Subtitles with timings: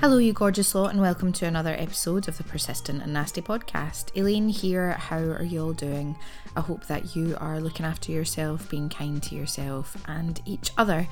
[0.00, 4.16] Hello, you gorgeous lot, and welcome to another episode of the Persistent and Nasty podcast.
[4.16, 4.92] Elaine here.
[4.92, 6.16] How are you all doing?
[6.56, 11.06] I hope that you are looking after yourself, being kind to yourself and each other.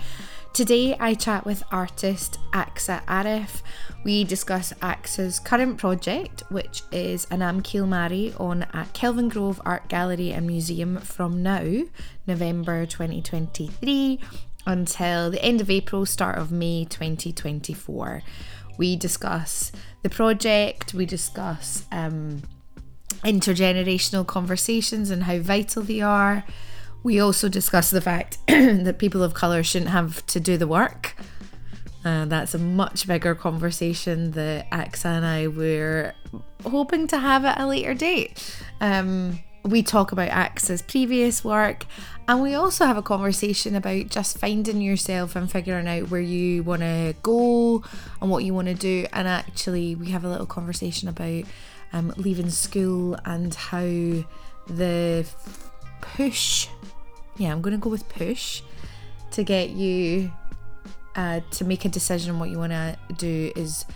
[0.54, 3.60] Today, I chat with artist Aqsa Arif.
[4.04, 9.90] We discuss Aqsa's current project, which is Anam Ki Almari on uh, at Kelvingrove Art
[9.90, 11.82] Gallery and Museum from now,
[12.26, 14.18] November 2023,
[14.66, 18.22] until the end of April, start of May 2024.
[18.78, 22.42] We discuss the project, we discuss um,
[23.24, 26.44] intergenerational conversations and how vital they are.
[27.02, 31.16] We also discuss the fact that people of colour shouldn't have to do the work.
[32.04, 36.14] Uh, that's a much bigger conversation that Aqsa and I were
[36.64, 38.56] hoping to have at a later date.
[38.80, 41.84] Um, we talk about Aqsa's previous work
[42.28, 46.62] and we also have a conversation about just finding yourself and figuring out where you
[46.62, 47.82] want to go
[48.20, 49.06] and what you want to do.
[49.14, 51.44] And actually, we have a little conversation about
[51.94, 53.80] um, leaving school and how
[54.66, 55.26] the
[56.02, 56.68] push,
[57.38, 58.60] yeah, I'm going to go with push
[59.30, 60.30] to get you
[61.16, 63.86] uh, to make a decision on what you want to do is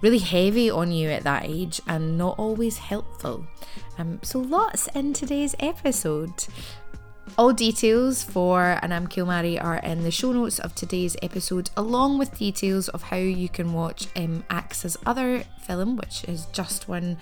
[0.00, 3.46] really heavy on you at that age and not always helpful.
[3.98, 6.46] Um, so, lots in today's episode.
[7.40, 12.18] All details for Anam Ki Almari are in the show notes of today's episode, along
[12.18, 17.16] with details of how you can watch um, Aqsa's other film, which is just one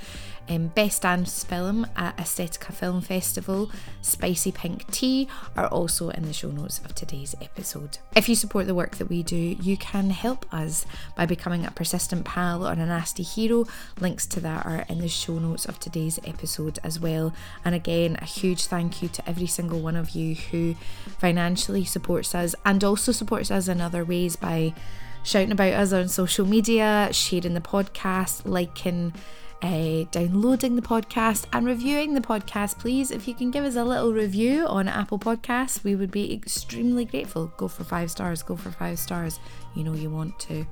[0.49, 3.71] um, Best Dance Film at Aesthetica Film Festival,
[4.03, 7.99] Spicy Pink Tea, are also in the show notes of today's episode.
[8.17, 10.87] If you support the work that we do, you can help us
[11.17, 13.67] by becoming a persistent pal or a nasty hero.
[14.01, 17.33] Links to that are in the show notes of today's episode as well.
[17.65, 20.75] And again, a huge thank you to every single one of you who
[21.19, 24.75] financially supports us and also supports us in other ways by
[25.23, 29.13] shouting about us on social media, sharing the podcast, liking
[29.63, 33.11] uh, downloading the podcast and reviewing the podcast, please.
[33.11, 37.05] If you can give us a little review on Apple Podcasts, we would be extremely
[37.05, 37.53] grateful.
[37.57, 39.41] Go for five stars, go for five stars.
[39.75, 40.67] You know you want to.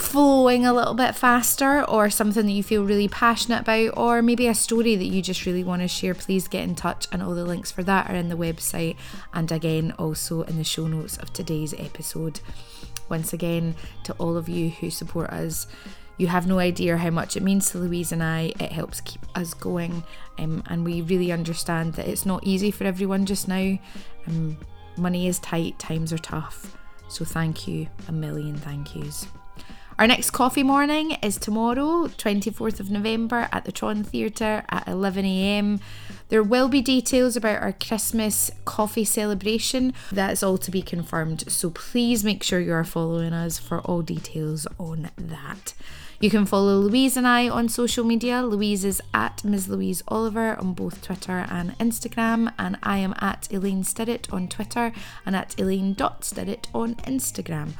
[0.00, 4.46] flowing a little bit faster or something that you feel really passionate about or maybe
[4.46, 7.34] a story that you just really want to share please get in touch and all
[7.34, 8.96] the links for that are in the website
[9.34, 12.40] and again also in the show notes of today's episode
[13.08, 15.66] once again to all of you who support us
[16.20, 18.52] you have no idea how much it means to Louise and I.
[18.60, 20.04] It helps keep us going,
[20.38, 23.78] um, and we really understand that it's not easy for everyone just now.
[24.26, 24.58] Um,
[24.98, 26.76] money is tight, times are tough.
[27.08, 29.28] So, thank you, a million thank yous.
[30.00, 35.78] Our next coffee morning is tomorrow, 24th of November, at the Tron Theatre at 11am.
[36.30, 39.92] There will be details about our Christmas coffee celebration.
[40.10, 44.00] That's all to be confirmed, so please make sure you are following us for all
[44.00, 45.74] details on that.
[46.18, 48.40] You can follow Louise and I on social media.
[48.40, 49.68] Louise is at Ms.
[49.68, 54.92] Louise Oliver on both Twitter and Instagram, and I am at Elaine Stirrett on Twitter
[55.26, 57.74] and at Elaine.Stirrett on Instagram.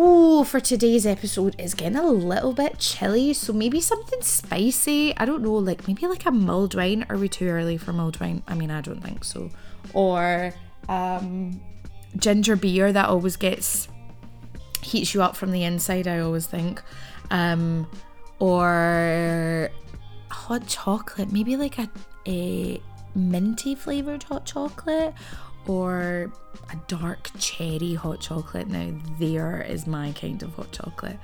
[0.00, 5.12] Oh, for today's episode is getting a little bit chilly, so maybe something spicy.
[5.16, 7.04] I don't know, like maybe like a mulled wine.
[7.10, 8.44] Are we too early for mulled wine?
[8.46, 9.50] I mean, I don't think so.
[9.94, 10.54] Or
[10.88, 11.60] um,
[12.16, 13.88] ginger beer that always gets
[14.82, 16.06] heats you up from the inside.
[16.06, 16.80] I always think,
[17.32, 17.84] um,
[18.38, 19.68] or
[20.30, 21.32] hot chocolate.
[21.32, 21.90] Maybe like a
[22.24, 22.80] a
[23.14, 25.14] minty flavored hot chocolate
[25.66, 26.32] or
[26.72, 28.68] a dark cherry hot chocolate.
[28.68, 31.18] Now, there is my kind of hot chocolate.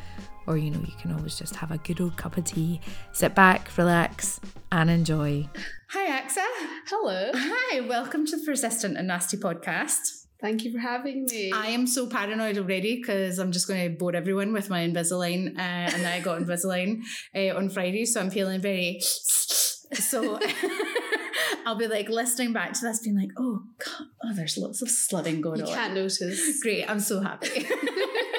[0.46, 2.80] Or, you know, you can always just have a good old cup of tea,
[3.12, 4.40] sit back, relax,
[4.70, 5.48] and enjoy.
[5.90, 6.44] Hi, Aqsa.
[6.88, 7.30] Hello.
[7.34, 10.24] Hi, welcome to the Persistent and Nasty podcast.
[10.42, 11.50] Thank you for having me.
[11.52, 15.56] I am so paranoid already because I'm just going to bore everyone with my Invisalign,
[15.56, 17.00] uh, and I got Invisalign
[17.34, 19.00] uh, on Friday, so I'm feeling very.
[19.00, 20.38] so
[21.66, 24.88] I'll be like listening back to this, being like, "Oh God, oh, there's lots of
[24.88, 26.62] slurring going you on." You can't notice.
[26.62, 27.66] Great, I'm so happy.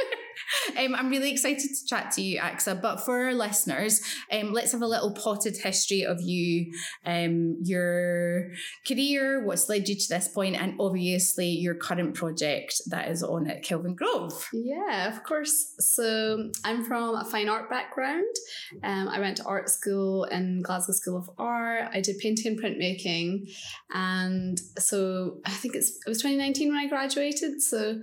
[0.78, 2.82] Um, I'm really excited to chat to you, Aqsa.
[2.82, 4.02] But for our listeners,
[4.32, 6.74] um, let's have a little potted history of you,
[7.06, 8.52] um, your
[8.88, 13.48] career, what's led you to this point, and obviously your current project that is on
[13.48, 14.46] at Kelvingrove.
[14.54, 15.76] Yeah, of course.
[15.80, 18.36] So I'm from a fine art background.
[18.84, 21.90] Um, I went to art school in Glasgow School of Art.
[21.94, 23.50] I did painting and printmaking,
[23.94, 27.62] and so I think it's it was 2019 when I graduated.
[27.62, 28.02] So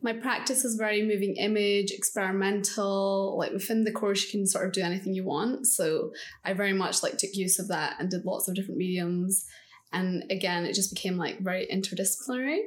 [0.00, 3.36] my practice is very moving image, experimental.
[3.36, 5.66] Like within the course, you can sort of do anything you want.
[5.66, 6.12] So
[6.44, 9.44] I very much like took use of that and did lots of different mediums.
[9.92, 12.60] And again, it just became like very interdisciplinary.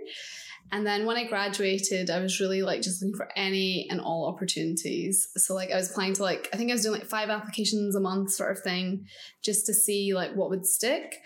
[0.73, 4.27] And then when I graduated, I was really like just looking for any and all
[4.27, 5.29] opportunities.
[5.35, 7.95] So like I was applying to like I think I was doing like five applications
[7.95, 9.05] a month sort of thing,
[9.41, 11.17] just to see like what would stick.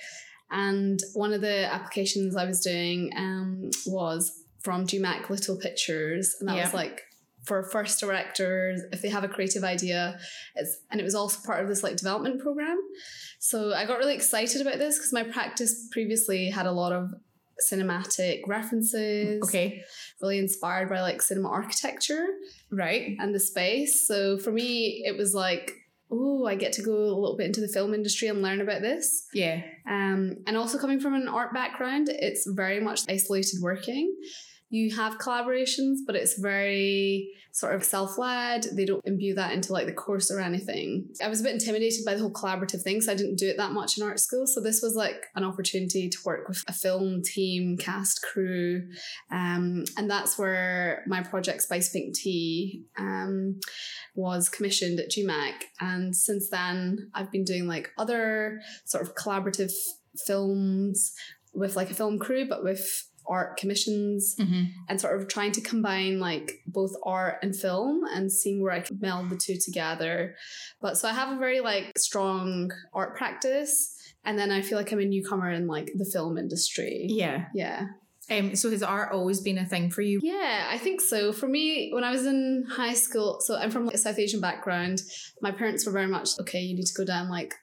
[0.51, 6.49] And one of the applications I was doing um, was from GMAC Little Pictures, and
[6.49, 6.63] that yeah.
[6.63, 7.03] was like
[7.45, 10.17] for first directors if they have a creative idea.
[10.55, 12.77] It's and it was also part of this like development program.
[13.39, 17.11] So I got really excited about this because my practice previously had a lot of
[17.71, 19.43] cinematic references.
[19.43, 19.83] Okay.
[20.19, 22.25] Really inspired by like cinema architecture.
[22.71, 23.15] Right.
[23.19, 24.07] And the space.
[24.07, 25.73] So for me, it was like
[26.11, 28.81] oh, I get to go a little bit into the film industry and learn about
[28.81, 29.27] this.
[29.33, 29.61] Yeah.
[29.89, 34.15] Um, and also coming from an art background, it's very much isolated working
[34.69, 38.65] you have collaborations, but it's very sort of self led.
[38.75, 41.07] They don't imbue that into like the course or anything.
[41.23, 43.57] I was a bit intimidated by the whole collaborative thing, so I didn't do it
[43.57, 44.45] that much in art school.
[44.47, 48.87] So this was like an opportunity to work with a film team, cast, crew.
[49.31, 53.59] Um, and that's where my project Spicy Pink Tea um,
[54.15, 55.53] was commissioned at GMAC.
[55.79, 59.71] And since then, I've been doing like other sort of collaborative
[60.25, 61.13] films
[61.53, 64.63] with like a film crew, but with art commissions mm-hmm.
[64.89, 68.81] and sort of trying to combine like both art and film and seeing where I
[68.81, 70.35] can meld the two together.
[70.81, 74.91] But so I have a very like strong art practice and then I feel like
[74.91, 77.05] I'm a newcomer in like the film industry.
[77.09, 77.45] Yeah.
[77.53, 77.87] Yeah.
[78.29, 80.19] Um, so has art always been a thing for you?
[80.23, 81.31] Yeah, I think so.
[81.31, 84.41] For me, when I was in high school, so I'm from like a South Asian
[84.41, 85.01] background.
[85.41, 86.59] My parents were very much okay.
[86.59, 87.53] You need to go down like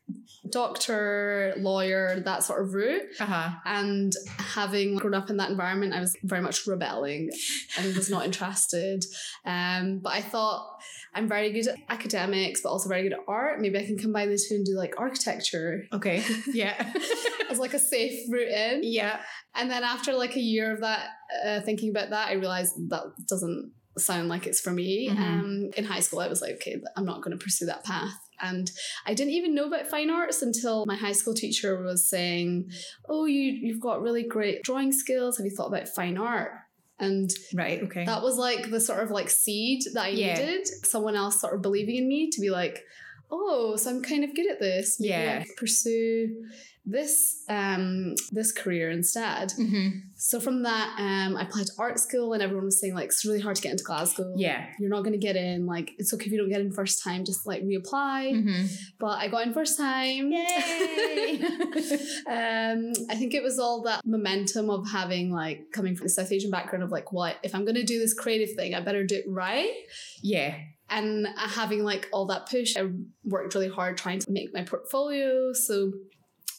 [0.50, 3.03] doctor, lawyer, that sort of route.
[3.19, 3.50] Uh-huh.
[3.64, 7.31] And having grown up in that environment, I was very much rebelling
[7.79, 9.05] and was not interested.
[9.44, 10.81] Um, but I thought
[11.15, 13.61] I'm very good at academics, but also very good at art.
[13.61, 15.85] Maybe I can combine the two and do like architecture.
[15.93, 16.25] Okay.
[16.53, 16.93] Yeah.
[17.53, 18.81] As like a safe route in.
[18.83, 19.21] Yeah.
[19.55, 21.09] And then after like a year of that,
[21.47, 25.09] uh, thinking about that, I realized that doesn't sound like it's for me.
[25.09, 25.23] Mm-hmm.
[25.23, 28.15] Um, in high school, I was like, okay, I'm not going to pursue that path.
[28.41, 28.71] And
[29.07, 32.71] I didn't even know about fine arts until my high school teacher was saying,
[33.09, 35.37] "Oh, you you've got really great drawing skills.
[35.37, 36.51] Have you thought about fine art?"
[36.99, 40.35] And right, okay, that was like the sort of like seed that I yeah.
[40.35, 40.67] needed.
[40.67, 42.83] Someone else sort of believing in me to be like,
[43.32, 45.00] "Oh, so I'm kind of good at this.
[45.00, 46.44] Maybe yeah, pursue."
[46.84, 49.50] this um this career instead.
[49.50, 49.99] Mm-hmm.
[50.17, 53.25] So from that, um, I applied to art school, and everyone was saying like it's
[53.25, 54.34] really hard to get into Glasgow.
[54.37, 55.67] Yeah, you're not going to get in.
[55.67, 58.32] Like it's okay if you don't get in first time, just like reapply.
[58.32, 58.67] Mm-hmm.
[58.99, 60.32] But I got in first time.
[60.32, 61.41] Yay!
[62.27, 66.32] um, I think it was all that momentum of having like coming from the South
[66.32, 69.05] Asian background of like, what if I'm going to do this creative thing, I better
[69.05, 69.72] do it right.
[70.20, 70.56] Yeah
[70.93, 72.82] and having like all that push i
[73.25, 75.93] worked really hard trying to make my portfolio so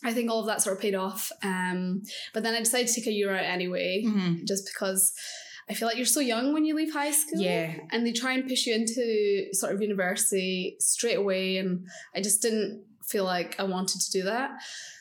[0.06, 1.32] I think all of that sort of paid off.
[1.44, 4.44] Um, but then I decided to take a year out anyway, mm-hmm.
[4.46, 5.13] just because
[5.70, 7.42] I feel like you're so young when you leave high school.
[7.42, 7.75] Yeah.
[7.92, 11.58] And they try and push you into sort of university straight away.
[11.58, 14.52] And I just didn't feel like I wanted to do that.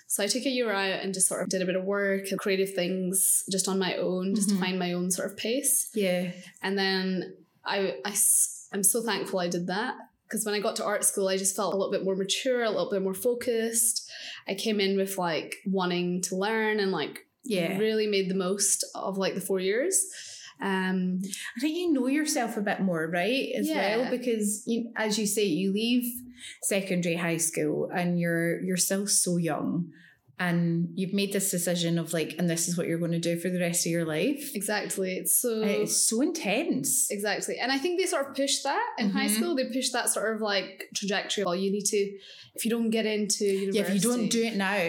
[0.07, 2.27] So I took a year out and just sort of did a bit of work
[2.31, 4.59] and creative things just on my own, just mm-hmm.
[4.59, 5.89] to find my own sort of pace.
[5.95, 6.33] Yeah.
[6.63, 8.15] And then I, I,
[8.73, 11.55] I'm so thankful I did that because when I got to art school, I just
[11.55, 14.11] felt a little bit more mature, a little bit more focused.
[14.49, 18.85] I came in with like wanting to learn and like yeah, really made the most
[18.95, 20.05] of like the four years.
[20.61, 21.21] Um,
[21.57, 23.49] I think you know yourself a bit more, right?
[23.57, 23.97] As yeah.
[23.97, 26.05] well, because you, as you say, you leave
[26.63, 29.91] secondary high school and you're you're still so young
[30.49, 33.39] and you've made this decision of like, and this is what you're going to do
[33.39, 34.51] for the rest of your life.
[34.55, 35.17] Exactly.
[35.17, 37.11] It's so It's so intense.
[37.11, 37.59] Exactly.
[37.59, 39.37] And I think they sort of push that in high Mhm.
[39.37, 39.55] school.
[39.55, 41.45] They push that sort of like trajectory.
[41.45, 42.19] Well, you need to,
[42.57, 44.83] if you don't get into university, Yeah, if you don't do it now,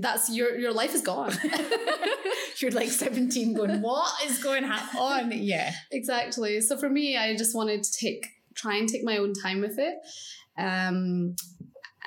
[0.00, 1.32] that's your your life is gone.
[2.60, 5.32] you're like 17 going, what is going on?
[5.32, 5.72] Yeah.
[5.90, 6.60] exactly.
[6.60, 9.78] So for me, I just wanted to take try and take my own time with
[9.78, 9.96] it.
[10.56, 11.34] Um,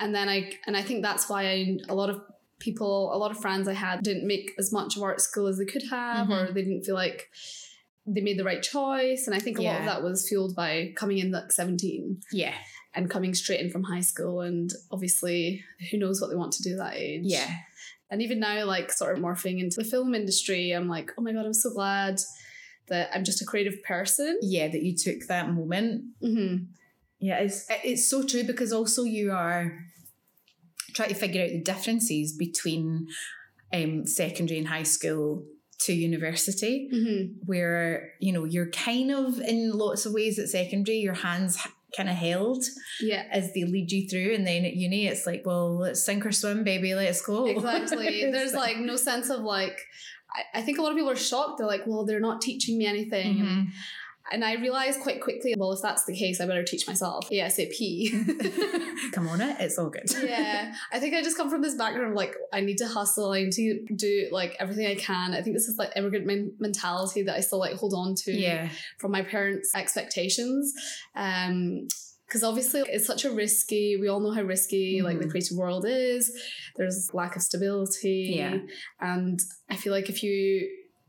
[0.00, 2.20] and then I and I think that's why I a lot of
[2.58, 5.58] people, a lot of friends I had didn't make as much of art school as
[5.58, 7.28] they could have, or they didn't feel like
[8.06, 9.26] they made the right choice.
[9.26, 12.54] And I think a lot of that was fueled by coming in at 17 Yeah.
[12.94, 16.62] and coming straight in from high school and obviously who knows what they want to
[16.62, 17.22] do that age.
[17.24, 17.50] Yeah.
[18.10, 21.32] And even now, like sort of morphing into the film industry, I'm like, oh my
[21.32, 22.18] god, I'm so glad
[22.88, 24.38] that I'm just a creative person.
[24.40, 26.04] Yeah, that you took that moment.
[26.24, 26.64] Mm-hmm.
[27.20, 29.78] Yeah, it's it's so true because also you are
[30.94, 33.06] trying to figure out the differences between
[33.72, 35.44] um, secondary and high school
[35.80, 37.34] to university, Mm-hmm.
[37.46, 41.58] where you know you're kind of in lots of ways at secondary, your hands
[41.96, 42.62] kind of held
[43.00, 43.24] Yeah.
[43.30, 46.32] as they lead you through, and then at uni it's like, well, let's sink or
[46.32, 47.46] swim, baby, let's go.
[47.46, 48.28] Exactly.
[48.32, 49.78] There's like no sense of like,
[50.34, 51.58] I, I think a lot of people are shocked.
[51.58, 53.36] They're like, well, they're not teaching me anything.
[53.36, 53.66] Mhm.
[54.30, 59.12] And I realized quite quickly, well, if that's the case, I better teach myself ASAP.
[59.12, 60.04] come on, it, it's all good.
[60.22, 60.74] yeah.
[60.92, 63.42] I think I just come from this background of like, I need to hustle, I
[63.44, 65.32] need to do like everything I can.
[65.34, 68.32] I think this is like immigrant men- mentality that I still like hold on to
[68.32, 68.68] yeah,
[68.98, 70.72] from my parents' expectations.
[71.16, 71.88] Um,
[72.26, 75.30] because obviously it's such a risky, we all know how risky like the Mhm.
[75.30, 76.30] creative world is.
[76.76, 78.34] There's lack of stability.
[78.36, 78.58] Yeah.
[79.00, 80.68] And I feel like if you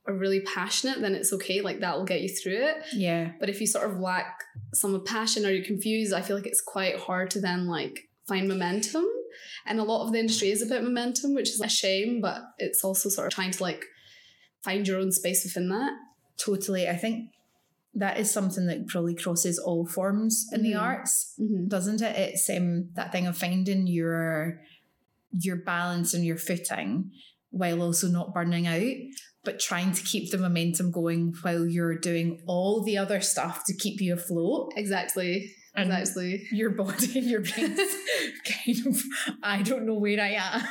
[0.09, 1.61] are really passionate, then it's okay.
[1.61, 2.77] Like that will get you through it.
[2.93, 6.35] yeah, But if you sort of lack some of passion or you're confused, I feel
[6.35, 9.05] like it's quite hard to then like find momentum.
[9.65, 12.83] And a lot of the industry is about momentum, which is a shame, but it's
[12.83, 13.85] also sort of trying to like
[14.63, 15.93] find your own space within that.
[16.37, 16.87] totally.
[16.87, 17.31] I think
[17.95, 20.81] that is something that probably crosses all forms in the Mhm.
[20.81, 21.33] arts.
[21.39, 21.67] Mm-hmm.
[21.67, 22.15] doesn't it?
[22.17, 24.61] It's um that thing of finding your
[25.47, 27.11] your balance and your footing
[27.51, 28.95] while also not burning out,
[29.49, 33.73] but trying to keep the momentum going while you're doing all the other stuff to
[33.73, 34.71] keep you afloat.
[34.75, 35.55] Exactly.
[35.75, 36.47] And Exactly.
[36.51, 37.79] your body and your brain's
[38.45, 39.03] kind of
[39.41, 40.61] I don't know where I am.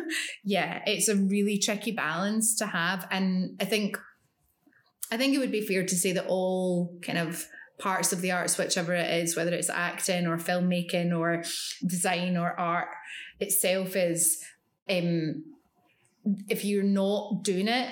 [0.44, 3.08] yeah, it's a really tricky balance to have.
[3.10, 3.98] And I think
[5.10, 7.44] I think it would be fair to say that all kind of
[7.80, 11.42] parts of the arts, whichever it is, whether it's acting or filmmaking or
[11.84, 12.90] design or art
[13.40, 14.40] itself, is
[14.88, 15.42] um,
[16.48, 17.88] if you're not doing it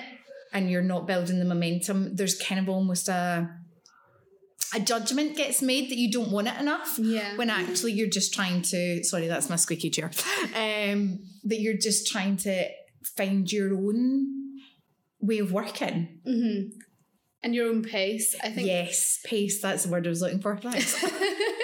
[0.53, 3.49] and you're not building the momentum, there's kind of almost a
[4.75, 7.37] a judgment gets made that you don't want it enough Yeah.
[7.37, 10.11] when actually you're just trying to sorry that's my squeaky chair
[10.55, 12.67] um that you're just trying to
[13.15, 14.27] find your own
[15.21, 16.63] way of working hmm
[17.43, 18.35] And your own pace.
[18.43, 18.67] I think.
[18.67, 21.01] yes pace that's the word i was looking for thanks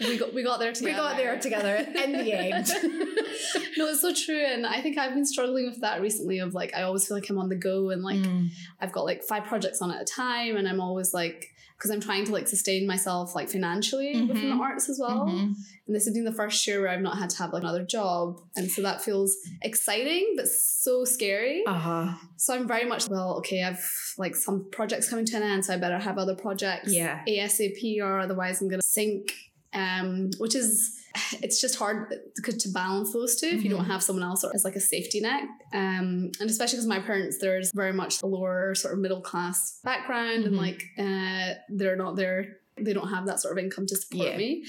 [0.00, 0.90] we got we got there together.
[0.92, 2.66] we got there together in the end
[3.76, 6.38] no, it's so true, and I think I've been struggling with that recently.
[6.38, 8.48] Of like, I always feel like I'm on the go, and like Mm,
[8.80, 12.00] I've got like five projects on at a time, and I'm always like, because I'm
[12.00, 15.26] trying to like sustain myself like financially within the arts as well.
[15.26, 15.54] mhm.
[15.86, 17.84] And this has been the first year where I've not had to have like another
[17.84, 21.62] job, and so that feels exciting but so scary.
[21.66, 23.84] uh-huh So I'm very much well, okay, I've
[24.18, 27.22] like some projects coming to an end, so I better have other projects Yeah.
[27.28, 29.32] ASAP or otherwise I'm gonna sink.
[29.72, 30.96] Um, which is
[31.42, 32.12] it's just hard
[32.44, 33.88] to, to balance those two if you don't Mhm.
[33.88, 35.42] have someone else as like a safety net.
[35.72, 39.80] Um, and especially because my parents, there's very much a lower sort of middle class
[39.84, 40.58] background and Mhm.
[40.58, 42.58] like uh, they're not there.
[42.78, 44.36] They don't have that sort of income to support Yeah.
[44.38, 44.64] me,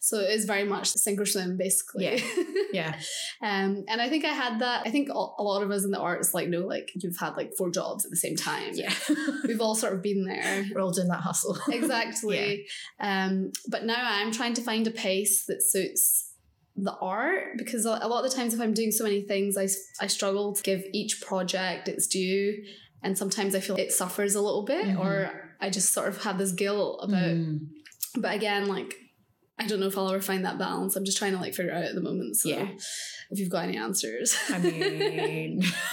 [0.00, 2.04] so it is very much sink or swim, basically.
[2.04, 2.20] Yeah.
[2.72, 3.00] yeah
[3.42, 4.86] Um, and I think I had that.
[4.86, 7.52] I think a lot of us in the arts like know like you've had like
[7.58, 8.70] four jobs at the same time.
[8.74, 8.92] yeah
[9.48, 10.64] We've all sort of been there.
[10.72, 12.66] we're all doing that hustle exactly.
[13.00, 16.32] Um, but now I'm trying to find a pace that suits
[16.76, 19.66] the art because a lot of the times if I'm doing so many things, I,
[20.00, 22.62] I struggle to give each project its due.
[23.02, 24.98] And sometimes I feel it suffers a little bit Mhm.
[24.98, 27.68] or I just sort of have this guilt about, Mm,
[28.18, 28.94] but again, like,
[29.58, 30.96] I don't know if I'll ever find that balance.
[30.96, 32.36] I'm just trying to like figure it out at the moment.
[32.36, 32.68] So Yeah.
[33.30, 34.36] if you've got any answers.
[34.50, 35.62] i mean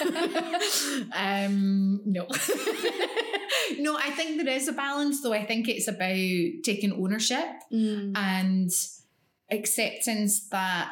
[1.14, 2.26] um no
[3.78, 6.14] no i think there is a balance though i think it's about
[6.64, 8.16] taking ownership Mm.
[8.16, 8.70] and
[9.50, 10.90] acceptance that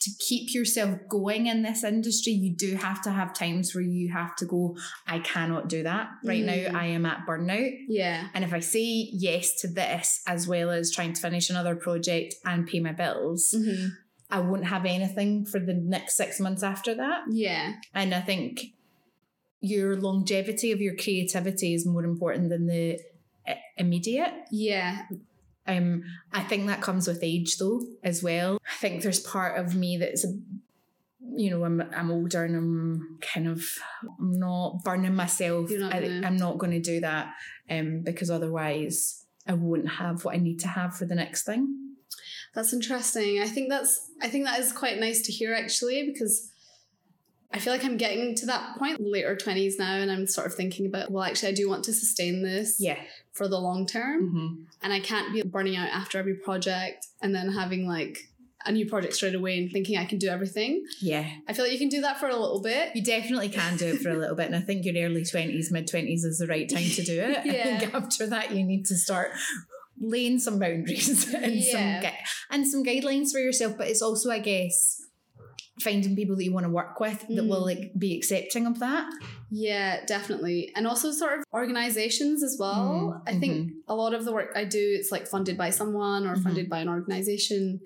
[0.00, 4.12] to keep yourself going in this industry, you do have to have times where you
[4.12, 4.76] have to go,
[5.06, 6.08] I cannot do that.
[6.24, 6.72] Right Mm.
[6.72, 7.72] now, I am at burnout.
[7.88, 8.28] Yeah.
[8.32, 12.36] And if I say yes to this, as well as trying to finish another project
[12.44, 13.90] and pay my bills, Mhm.
[14.30, 17.22] I won't have anything for the next six months after that.
[17.30, 17.74] Yeah.
[17.94, 18.60] And I think
[19.60, 23.00] your longevity of your creativity is more important than the
[23.76, 24.32] immediate.
[24.52, 25.06] Yeah.
[25.68, 28.58] Um, I think that comes with age though as well.
[28.66, 30.24] I think there's part of me that's,
[31.36, 33.62] you know, I'm I'm older and I'm kind of
[34.18, 35.70] I'm not burning myself.
[35.70, 37.34] Not I, I'm not going to do that,
[37.68, 41.94] um, because otherwise I won't have what I need to have for the next thing.
[42.54, 43.40] That's interesting.
[43.40, 46.50] I think that's I think that is quite nice to hear actually because
[47.50, 50.54] I feel like I'm getting to that point later 20s now and I'm sort of
[50.54, 52.98] thinking about well actually I do want to sustain this Yeah.
[53.32, 54.66] for the long term Mhm.
[54.82, 58.18] and I can't be burning out after every project and then having like
[58.66, 60.84] a new project straight away and thinking I can do everything.
[61.00, 61.26] Yeah.
[61.46, 62.94] I feel like you can do that for a little bit.
[62.94, 65.70] You definitely can do it for a little bit, and I think your early twenties,
[65.70, 67.38] mid twenties is the right time to do it.
[67.38, 67.78] I Yeah.
[67.78, 69.30] think after that, you need to start
[70.00, 72.00] laying some boundaries and Yeah.
[72.02, 72.12] some
[72.50, 73.78] and some guidelines for yourself.
[73.78, 75.00] But it's also, I guess,
[75.82, 77.66] finding people that you want to work with that will Mm.
[77.66, 79.08] like be accepting of that.
[79.50, 80.72] Yeah, definitely.
[80.74, 83.22] And also sort of organizations as well.
[83.26, 86.26] Mm, I think a lot of the work I do, it's like funded by someone
[86.26, 86.42] or Mhm.
[86.42, 87.80] funded by an organization.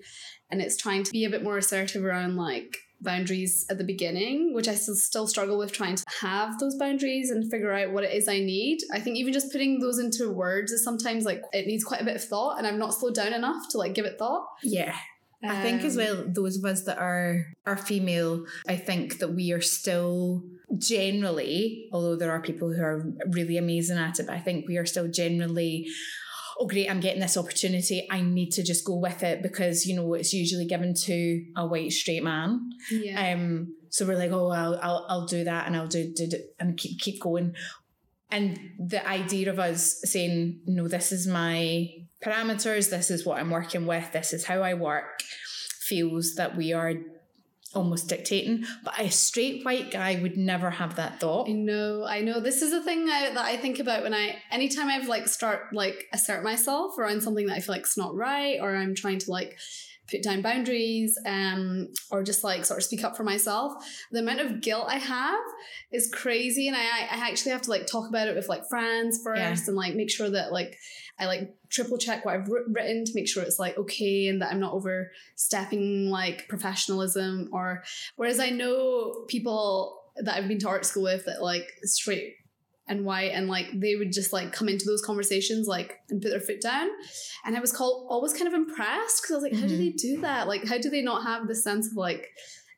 [0.49, 4.53] And it's trying to be a bit more assertive around like boundaries at the beginning,
[4.53, 8.05] which I still, still struggle with trying to have those boundaries and figure out what
[8.05, 8.79] it is I need.
[8.93, 12.05] I think even just putting those into words is sometimes like it needs quite a
[12.05, 14.47] bit of thought and I've not slowed down enough to like give it thought.
[14.63, 14.95] Yeah.
[15.43, 19.33] I think as Um, well, those of us that are are female, I think that
[19.33, 20.43] we are still
[20.77, 24.77] generally, although there are people who are really amazing at it, but I think we
[24.77, 25.87] are still generally,
[26.59, 28.07] oh great, I'm getting this opportunity.
[28.09, 31.67] I need to just go with it because you know it's usually given to a
[31.67, 32.69] white straight man.
[32.89, 33.33] Yeah.
[33.33, 36.37] Um, so we're like, oh, I'll I'll, I'll do that and I'll do, do, do
[36.59, 37.55] and keep keep going.
[38.31, 41.89] And the idea of us saying, no, this is my
[42.23, 45.21] parameters, this is what I'm working with, this is how I work,
[45.79, 46.93] feels that we are
[47.75, 48.65] almost dictating.
[48.83, 51.49] But a straight white guy would never have that thought.
[51.49, 52.39] I know, I know.
[52.39, 55.73] This is a thing I, that I think about when I, anytime I've like start
[55.73, 59.19] like assert myself around something that I feel like is not right, or I'm trying
[59.19, 59.57] to like
[60.09, 63.73] put down boundaries, um, or just like sort of speak up for myself.
[64.11, 65.39] The amount of guilt I have
[65.91, 69.21] is crazy, and I, I actually have to like talk about it with like friends
[69.23, 69.55] first, Yeah.
[69.67, 70.77] and like make sure that like
[71.19, 74.51] I like triple check what I've written to make sure it's like okay and that
[74.51, 77.83] I'm not overstepping like professionalism or
[78.15, 82.33] whereas I know people that I've been to art school with that like straight
[82.87, 86.29] and white and like they would just like come into those conversations like and put
[86.29, 86.89] their foot down
[87.45, 89.89] and I was called always kind of impressed because I was like how do they
[89.91, 92.27] do that like how do they not have this sense of like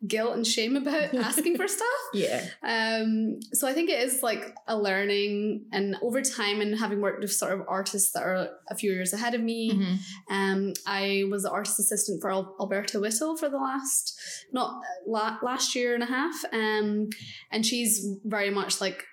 [0.08, 2.46] guilt and shame about asking for stuff Yeah.
[2.62, 7.22] um, so I think it is like a learning, and over time, and having worked
[7.22, 9.98] with sort of artists that are a few years ahead of me, Mhm.
[10.30, 14.13] um, I was the artist assistant for Al- Alberta Whittle for the last
[14.52, 17.10] not la- last year and a half, um,
[17.52, 19.04] and she's very much like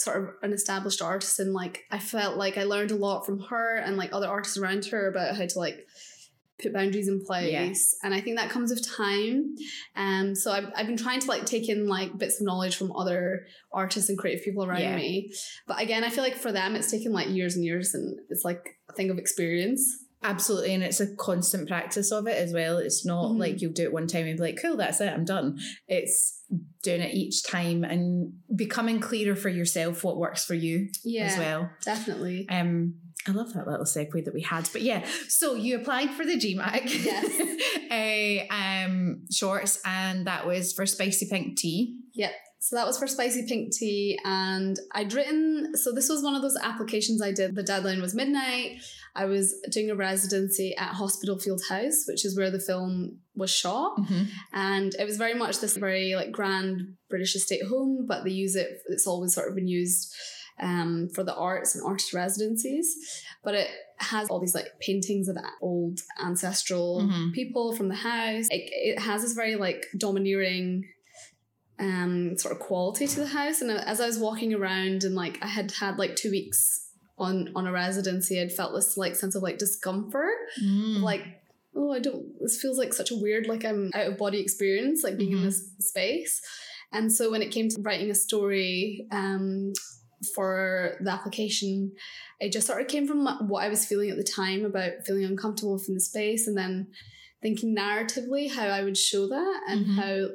[0.00, 3.40] sort of an established artist, and like I felt like I learned a lot from
[3.50, 5.86] her and like other artists around her about how to like
[6.60, 7.94] put boundaries in place.
[8.02, 9.54] And i think that comes with time.
[9.94, 12.90] Um so I've, I've been trying to like take in like bits of knowledge from
[12.96, 14.96] other artists and creative people around Yeah.
[14.96, 15.32] me.
[15.68, 18.44] But again i feel like for them it's taken like years and years and it's
[18.44, 22.78] like a thing of experience Absolutely, and it's a constant practice of it as well.
[22.78, 23.38] It's not Mhm.
[23.38, 26.42] like you'll do it one time and be like, "Cool, that's it, I'm done." It's
[26.82, 31.36] doing it each time and becoming clearer for yourself what works for you yeah as
[31.38, 31.70] well.
[31.84, 32.94] definitely Um,
[33.26, 34.68] I love that little segue that we had.
[34.72, 38.48] But yeah, so you applied for the GMAC Yes.
[38.50, 41.96] uh, um, shorts, and that was for Spicy Pink Tea.
[42.60, 45.76] So that was for spicy pink tea, and I'd written.
[45.76, 47.54] So this was one of those applications I did.
[47.54, 48.80] The deadline was midnight.
[49.14, 53.98] I was doing a residency at Hospitalfield House, which is where the film was shot,
[54.52, 58.56] and it was very much this very like grand British estate home, but they use
[58.56, 58.68] it.
[58.88, 60.12] It's always sort of been used
[60.60, 62.92] um, for the arts and artist residencies,
[63.44, 63.68] but it
[63.98, 67.32] has all these like paintings of old ancestral Mhm.
[67.32, 68.48] people from the house.
[68.50, 70.84] It, it has this very like domineering
[71.80, 75.38] um sort of quality to the house and as i was walking around and like
[75.42, 76.88] i had had like two weeks
[77.18, 81.02] on on a residency i'd felt this like sense of like discomfort Mm.
[81.02, 81.22] like
[81.76, 85.02] oh i don't this feels like such a weird like i'm out of body experience
[85.04, 85.38] like being Mhm.
[85.38, 86.40] in this space
[86.92, 89.72] and so when it came to writing a story um
[90.34, 91.92] for the application
[92.40, 95.24] it just sort of came from what i was feeling at the time about feeling
[95.24, 96.88] uncomfortable within the space and then
[97.40, 99.94] thinking narratively how I would show that and Mhm.
[99.96, 100.28] how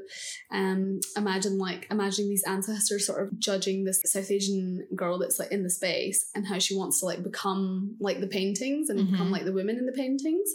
[0.57, 5.51] um imagine like imagining these ancestors sort of judging this South Asian girl that's like
[5.51, 9.27] in the space and how she wants to like become like the paintings and become
[9.27, 9.31] Mhm.
[9.31, 10.49] like the women in the paintings.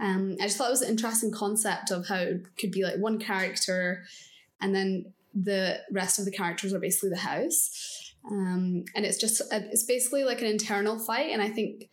[0.00, 2.96] Um I just thought it was an interesting concept of how it could be like
[2.98, 4.04] one character
[4.60, 8.14] and then the rest of the characters are basically the house.
[8.30, 11.90] Um and it's just it's basically like an internal fight and I think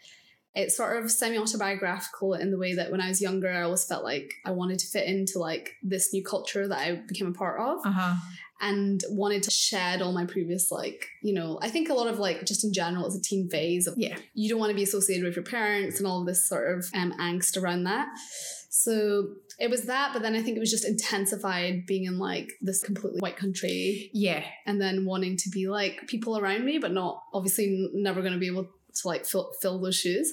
[0.60, 4.04] it's sort of semi-autobiographical in the way that when I was younger, I always felt
[4.04, 7.60] like I wanted to fit into like this new culture that I became a part
[7.60, 8.16] of Uh-huh.
[8.62, 12.20] and wanted to shed all my previous like, you know, I think a lot of
[12.20, 14.18] like just in general it's a teen phase of Yeah.
[14.34, 17.14] you don't want to be associated with your parents and all this sort of um,
[17.20, 18.08] angst around that.
[18.72, 22.52] So it was that, but then I think it was just intensified being in like
[22.62, 24.44] this completely white country Yeah.
[24.66, 28.40] and then wanting to be like people around me, but not obviously never going to
[28.40, 30.32] be able to like fill, fill those shoes.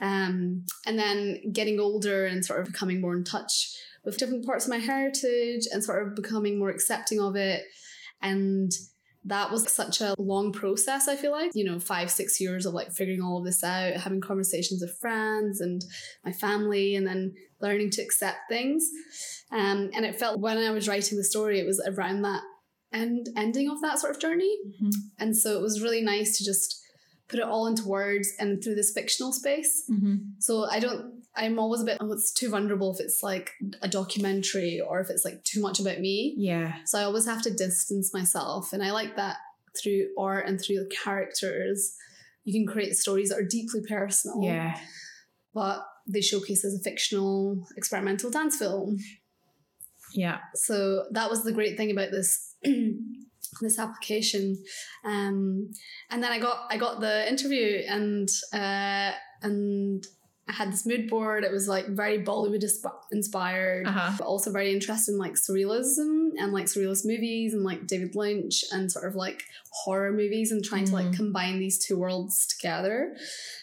[0.00, 4.64] Um, and then getting older and sort of becoming more in touch with different parts
[4.64, 7.62] of my heritage and sort of becoming more accepting of it.
[8.20, 8.72] And
[9.24, 12.74] that was such a long process, I feel like, you know, five, six years of
[12.74, 15.84] like figuring all of this out, having conversations with friends and
[16.24, 18.90] my family, and then learning to accept things.
[19.52, 22.42] Um, and it felt when I was writing the story, it was around that
[22.92, 24.56] end ending of that sort of journey.
[24.82, 24.92] Mhm.
[25.18, 26.81] And so it was really nice to just
[27.32, 29.84] put it all into words and through this fictional space.
[29.90, 30.16] Mm-hmm.
[30.38, 33.88] So I don't, I'm always a bit, oh, it's too vulnerable if it's like a
[33.88, 36.34] documentary or if it's like too much about me.
[36.36, 36.74] Yeah.
[36.84, 38.72] So I always have to distance myself.
[38.74, 39.38] And I like that
[39.82, 41.96] through art and through the characters,
[42.44, 44.78] you can create stories that are deeply personal, Yeah.
[45.54, 48.98] but they showcase as a fictional experimental dance film.
[50.14, 50.40] Yeah.
[50.54, 52.54] So that was the great thing about this
[53.60, 54.56] this application.
[55.04, 55.70] Um,
[56.10, 59.12] and then I got I got the interview and uh,
[59.42, 60.06] and
[60.48, 61.44] I had this mood board.
[61.44, 64.12] It was like very Bollywood insp- inspired, Uh-huh.
[64.18, 68.64] but also very interested in like surrealism and like surrealist movies and like David Lynch
[68.72, 71.16] and sort of like horror movies and trying to like Mhm.
[71.16, 73.16] combine these two worlds together.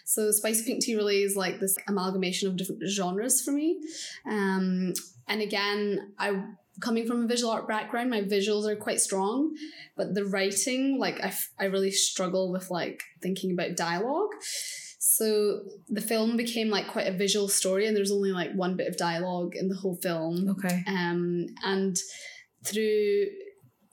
[0.06, 3.78] So Spicy Pink Tea really is like this amalgamation of different genres for me.
[4.26, 4.94] Um,
[5.28, 6.42] and again, I
[6.82, 9.56] coming from a visual art background, my visuals are quite strong,
[9.96, 14.32] but the writing, like I, f- I really struggle with like thinking about dialogue.
[15.00, 18.88] So the film became like quite a visual story, and there's only like one bit
[18.88, 20.50] of dialogue in the whole film.
[20.50, 20.84] Okay.
[20.88, 21.98] Um, and
[22.64, 23.26] through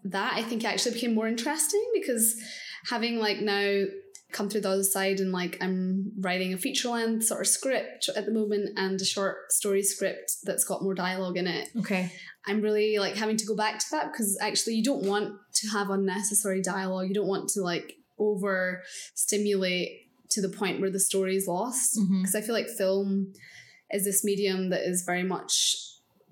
[0.05, 2.40] that, I think it actually became more interesting because
[2.88, 3.85] having like now
[4.33, 8.09] come through the other side and like I'm writing a feature length sort of script
[8.15, 11.69] at the moment and a short story script that's got more dialogue in it.
[11.79, 12.11] Okay.
[12.47, 15.69] I'm really like having to go back to that because actually you don't want to
[15.69, 17.09] have unnecessary dialogue.
[17.09, 18.83] You don't want to like over
[19.15, 19.91] stimulate
[20.31, 23.33] to the point where the story is lost because I feel like film
[23.93, 25.77] is this medium that is very much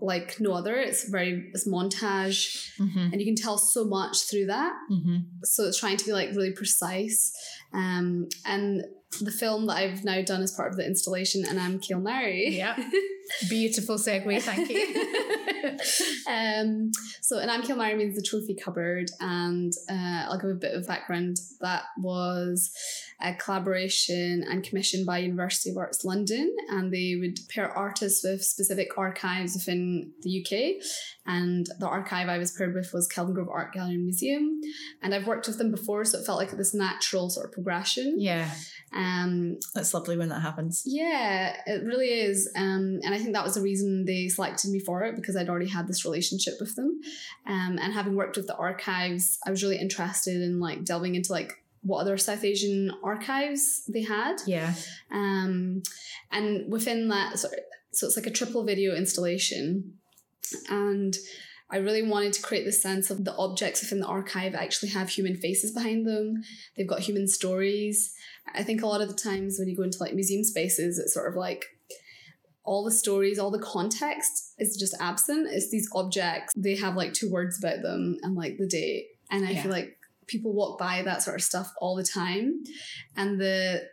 [0.01, 0.75] like no other.
[0.75, 2.99] It's very it's montage, Mm-hmm.
[3.13, 4.73] and you can tell so much through that.
[4.91, 5.17] Mm-hmm.
[5.45, 7.33] So it's trying to be like really precise.
[7.75, 8.85] Um, and
[9.21, 12.57] the film that I've now done as part of the installation, Anam Ki Almari.
[12.57, 12.77] Yeah.
[13.49, 14.43] Beautiful segue.
[14.43, 15.79] Thank you.
[16.33, 20.75] um, so, Anam Ki Almari means the trophy cupboard, and uh, I'll give a bit
[20.75, 21.39] of background.
[21.61, 22.71] That was
[23.25, 28.45] a collaboration and commissioned by University of Arts London, and they would pair artists with
[28.45, 30.85] specific archives within the UK.
[31.27, 34.61] And the archive I was paired with was Kelvingrove Art Gallery and Museum,
[35.03, 38.17] and I've worked with them before, so it felt like this natural sort of progression.
[38.19, 38.51] yeah.
[38.95, 40.83] Um, That's lovely when that happens.
[40.87, 42.49] yeah, it really is.
[42.55, 45.49] Um, and I think that was the reason they selected me for it because I'd
[45.49, 47.01] already had this relationship with them.
[47.45, 51.33] Um, and having worked with the archives, I was really interested in like delving into
[51.33, 54.37] like what other South Asian archives they had.
[54.47, 54.75] Yeah.
[55.11, 55.83] Um,
[56.33, 57.49] and within that, so,
[57.93, 59.95] so it's like a triple video installation.
[60.69, 61.17] And
[61.71, 65.09] I really wanted to create the sense of the objects within the archive actually have
[65.11, 66.43] human faces behind them.
[66.77, 68.15] They've got human stories.
[68.55, 71.15] I think a lot of the times when you go into like museum spaces, it's
[71.15, 71.67] sort of like
[72.65, 75.49] all the stories, all the context is just absent.
[75.51, 79.09] It's these objects, they have like two words about them and like the date.
[79.31, 79.63] And I Yeah.
[79.63, 82.65] feel like people walk by that sort of stuff all the time.
[83.17, 83.89] And the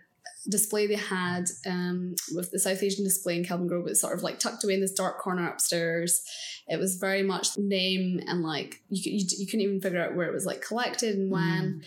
[0.50, 4.40] display they had um, with the South Asian display in Kelvingrove was sort of like
[4.40, 6.22] tucked away in this dark corner upstairs.
[6.68, 10.28] It was very much name and like you, you, you couldn't even figure out where
[10.28, 11.84] it was like collected and when.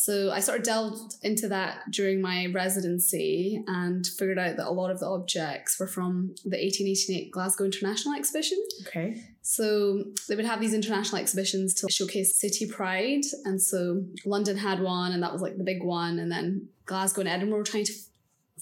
[0.00, 4.70] So I sort of delved into that during my residency and figured out that a
[4.70, 8.62] lot of the objects were from the 1888 Glasgow International Exhibition.
[8.86, 9.20] Okay.
[9.42, 13.24] So they would have these international exhibitions to showcase city pride.
[13.44, 16.20] And so London had one, and that was like the big one.
[16.20, 17.92] And then Glasgow and Edinburgh were trying to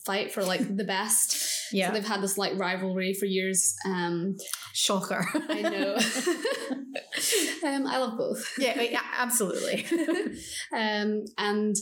[0.07, 1.37] fight for like the best
[1.73, 1.89] Yeah.
[1.89, 3.75] So they've had this like rivalry for years.
[3.85, 4.37] Um,
[4.73, 5.27] Shocker.
[5.49, 5.95] I know.
[7.65, 8.53] um, I love both.
[8.59, 9.87] yeah, yeah, absolutely.
[10.73, 11.77] um, and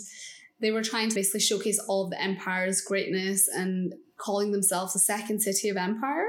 [0.61, 4.99] they were trying to basically showcase all of the empire's greatness and calling themselves the
[4.99, 6.27] second city of empire.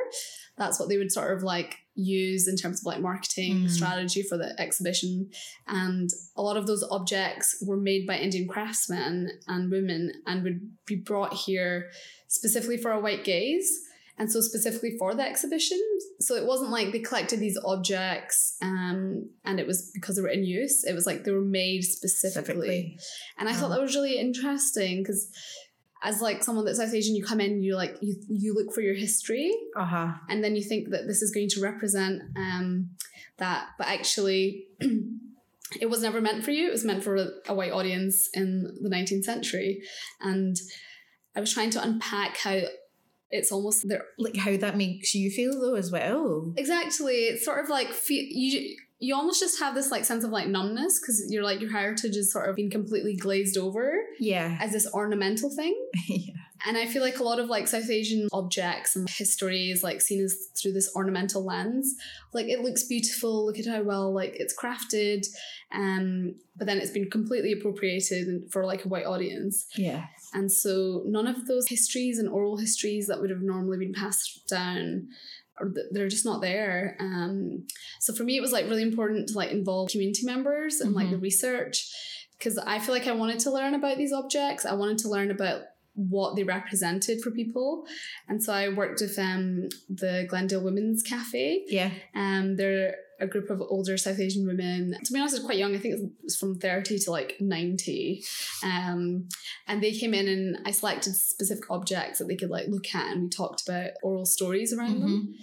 [0.58, 3.70] That's what they would sort of like use in terms of like marketing Mm.
[3.70, 5.30] strategy for the exhibition.
[5.68, 10.72] And a lot of those objects were made by Indian craftsmen and women and would
[10.86, 11.90] be brought here
[12.28, 13.82] specifically for a white gaze.
[14.18, 15.78] And so specifically for the exhibition.
[16.22, 20.30] So it wasn't like they collected these objects um, and it was because they were
[20.30, 20.86] in use.
[20.86, 22.98] It was like they were made specifically.
[23.38, 25.30] And I thought that was really interesting because
[26.08, 28.82] as like someone that's South Asian, you come in, you like you you look for
[28.82, 30.10] your history, Uh huh.
[30.30, 32.92] and then you think that this is going to represent um,
[33.38, 34.68] that, but actually.
[35.82, 36.68] It was never meant for you.
[36.70, 39.82] It was meant for a, a white audience in the 19th century.
[40.22, 40.56] And
[41.36, 42.60] I was trying to unpack how
[43.32, 44.04] it's almost there.
[44.18, 46.54] Like how that makes you feel though, as well.
[46.56, 47.16] Exactly.
[47.32, 50.48] It's sort of like fe- you you almost just have this like sense of like
[50.48, 54.58] numbness because you're like your heritage is sort of being completely glazed over Yeah.
[54.62, 55.76] as this ornamental thing.
[56.08, 56.34] yeah.
[56.66, 60.02] And I feel like a lot of like South Asian objects and history is like
[60.02, 61.94] seen as through this ornamental lens.
[62.34, 65.26] Like it looks beautiful, look at how well like it's crafted.
[65.74, 69.66] Um, but then it's been completely appropriated for like a white audience.
[69.76, 70.06] Yeah.
[70.34, 74.48] And so none of those histories and oral histories that would have normally been passed
[74.48, 75.10] down
[75.60, 76.98] or they're just not there.
[77.00, 77.66] Um,
[78.00, 81.10] so for me, it was like really important to like involve community members and like
[81.10, 81.90] the research
[82.38, 84.66] because I feel like I wanted to learn about these objects.
[84.66, 85.62] I wanted to learn about
[85.94, 87.86] what they represented for people,
[88.28, 91.64] and so I worked with um, the Glendale Women's Cafe.
[91.68, 91.92] Yeah.
[92.14, 94.96] Um, they're a group of older South Asian women.
[95.04, 95.76] To be honest, it's quite young.
[95.76, 98.24] I think it was from 30 to like 90.
[98.64, 99.30] Um,
[99.68, 103.12] and they came in and I selected specific objects that they could like look at
[103.12, 105.36] and we talked about oral stories around them.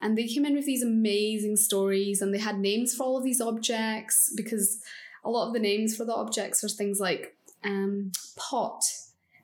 [0.00, 3.24] And they came in with these amazing stories and they had names for all of
[3.24, 4.80] these objects because
[5.24, 8.82] a lot of the names for the objects are things like um, pot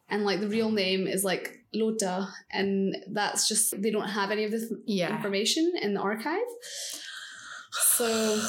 [0.08, 4.44] and like the real name is like Lota and that's just they don't have any
[4.44, 5.14] of this Yeah.
[5.16, 6.38] information in the archive.
[7.96, 8.42] So there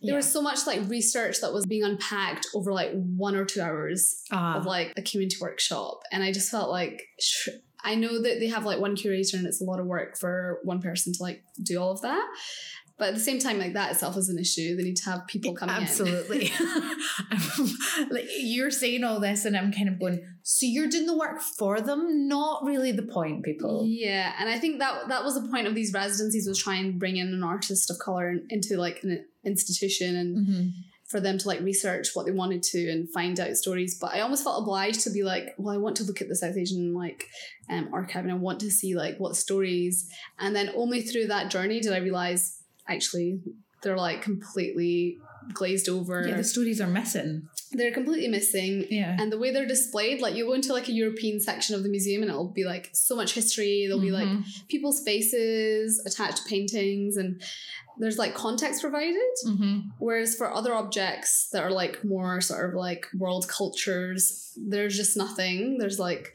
[0.00, 0.16] Yeah.
[0.16, 4.22] was so much like research that was being unpacked over like one or two hours
[4.30, 4.56] Ah.
[4.58, 7.48] of like a community workshop, and I just felt like sh-
[7.86, 10.60] I know that they have like one curator and it's a lot of work for
[10.64, 12.26] one person to like do all of that.
[12.96, 14.76] But at the same time, like that itself is an issue.
[14.76, 15.82] They need to have people coming in.
[15.82, 16.50] Absolutely.
[18.10, 21.40] like you're saying all this, and I'm kind of going, so you're doing the work
[21.40, 22.28] for them?
[22.28, 23.84] Not really the point, people.
[23.86, 26.98] Yeah, and I think that that was the point of these residencies was try and
[26.98, 30.72] bring in an artist of color into like an institution and Mhm.
[31.06, 33.96] for them to like research what they wanted to and find out stories.
[33.98, 36.36] But I almost felt obliged to be like, well, I want to look at the
[36.36, 37.26] South Asian like
[37.70, 40.06] um, archive and I want to see like what stories.
[40.38, 43.40] And then only through that journey did I realize actually
[43.82, 45.16] they're like completely
[45.52, 46.26] glazed over.
[46.26, 47.48] Yeah, the stories are missing.
[47.76, 48.86] They're completely missing.
[48.90, 49.16] Yeah.
[49.18, 51.88] And the way they're displayed, like you go into like a European section of the
[51.88, 53.84] museum and it'll be like so much history.
[53.86, 54.44] There'll be like Mhm.
[54.68, 57.42] people's faces attached to paintings and
[57.98, 59.20] there's like context provided.
[59.46, 59.90] Mhm.
[59.98, 65.16] Whereas for other objects that are like more sort of like world cultures, there's just
[65.16, 65.78] nothing.
[65.78, 66.34] There's like,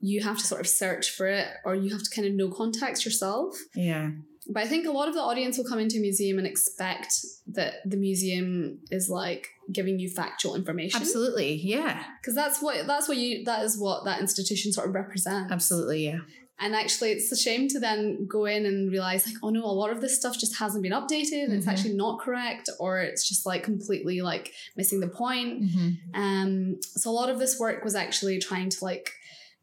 [0.00, 2.50] you have to sort of search for it or you have to kind of know
[2.50, 3.56] context yourself.
[3.74, 4.10] Yeah.
[4.48, 7.14] But I think a lot of the audience will come into a museum and expect
[7.46, 11.00] that the museum is like giving you factual information.
[11.00, 11.54] Absolutely.
[11.54, 12.02] Yeah.
[12.20, 15.52] Because that's what that's what you that is what that institution sort of represents.
[15.52, 16.06] Absolutely.
[16.06, 16.20] Yeah.
[16.58, 19.66] And actually, it's a shame to then go in and realize, like, oh no, a
[19.66, 21.44] lot of this stuff just hasn't been updated.
[21.44, 25.62] and It's actually not correct, or it's just like completely like missing the point.
[25.64, 25.96] Mhm.
[26.14, 29.12] Um, so a lot of this work was actually trying to like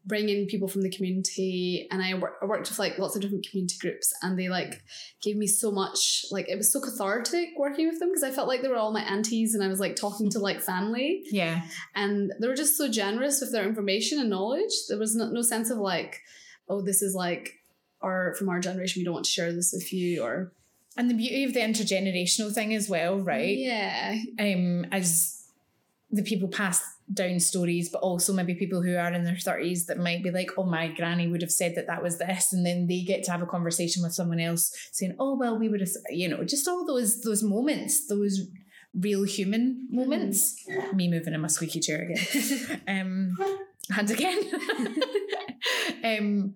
[0.06, 3.22] bring in people from the community, and I, wor- I worked with like lots of
[3.22, 4.82] different community groups, and they like
[5.22, 6.24] gave me so much.
[6.30, 8.92] Like it was so cathartic working with them because I felt like they were all
[8.92, 11.62] my aunties, and I was like talking to like family Yeah.
[11.94, 14.72] and they were just so generous with their information and knowledge.
[14.88, 16.20] There was no, no sense of like,
[16.68, 17.58] oh, this is like
[18.00, 19.00] our from our generation.
[19.00, 20.52] We don't want to share this with you, or
[20.96, 23.56] And the beauty of the intergenerational thing as well, right?
[23.56, 25.36] Yeah, Um, as
[26.10, 29.98] the people pass down stories, but also maybe people who are in their 30s that
[29.98, 32.52] might be like, oh, my granny would have said that that was this.
[32.52, 35.68] And then they get to have a conversation with someone else saying, oh, well, we
[35.68, 38.48] would have, you know, just all those, those moments, those
[38.94, 40.64] real human moments.
[40.92, 42.80] Me moving in my squeaky chair again.
[42.88, 43.36] um,
[43.96, 44.50] and again.
[46.04, 46.54] um,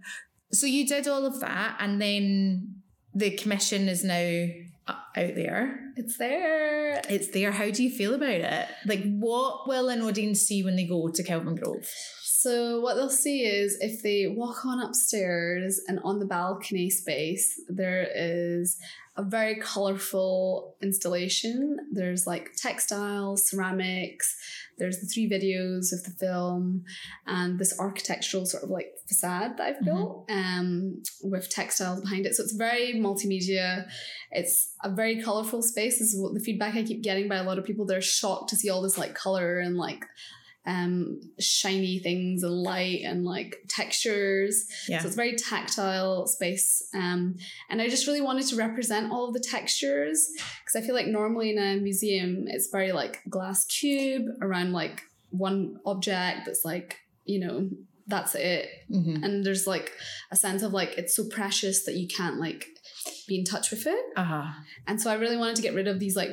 [0.52, 4.46] so you did all of that, and then the commission is now
[4.86, 5.92] out there.
[5.96, 7.00] It's there.
[7.08, 7.52] It's there.
[7.52, 8.68] How do you feel about it?
[8.86, 11.86] Like, what will an audience see when they go to Kelvingrove?
[12.22, 17.58] So what they'll see is if they walk on upstairs and on the balcony space,
[17.68, 18.76] there is
[19.16, 21.78] a very colorful installation.
[21.92, 24.36] There's like textiles, ceramics,
[24.78, 26.84] there's the three videos of the film
[27.26, 29.84] and this architectural sort of like facade that I've Mhm.
[29.84, 32.34] built um, with textiles behind it.
[32.34, 33.86] So it's very multimedia.
[34.30, 35.98] It's a very colorful space.
[35.98, 37.84] This is what the feedback I keep getting by a lot of people.
[37.86, 40.04] They're shocked to see all this like color and like
[40.66, 45.00] um shiny things and light and like textures Yeah.
[45.00, 46.88] so it's very tactile space.
[46.94, 47.36] Um,
[47.68, 50.26] and I just really wanted to represent all of the textures
[50.64, 55.02] because I feel like normally in a museum, it's very like glass cube around like
[55.30, 57.68] one object that's like, you know,
[58.06, 58.68] that's it.
[58.90, 59.92] hmm And there's like
[60.30, 62.66] a sense of like it's so precious that you can't like
[63.28, 64.04] be in touch with it.
[64.16, 64.44] Uh huh.
[64.86, 66.30] And so I really wanted to get rid of these like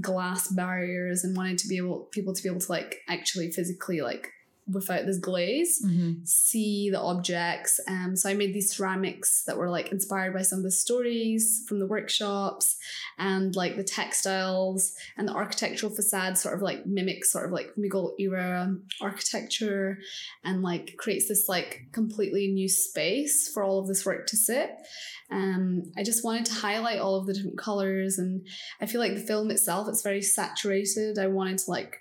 [0.00, 4.00] glass barriers and wanted to be able people to be able to like actually physically
[4.00, 4.30] like
[4.66, 7.80] without this glaze hmm see the objects.
[7.86, 11.64] Um, so I made these ceramics that were like inspired by some of the stories
[11.68, 12.76] from the workshops,
[13.18, 17.74] and like the textiles and the architectural facade sort of like mimics sort of like
[17.78, 19.98] Mughal era architecture,
[20.44, 24.70] and like creates this like completely new space for all of this work to sit.
[25.30, 28.46] Um, I just wanted to highlight all of the different colors, and
[28.80, 31.18] I feel like the film itself it's very saturated.
[31.18, 32.00] I wanted to like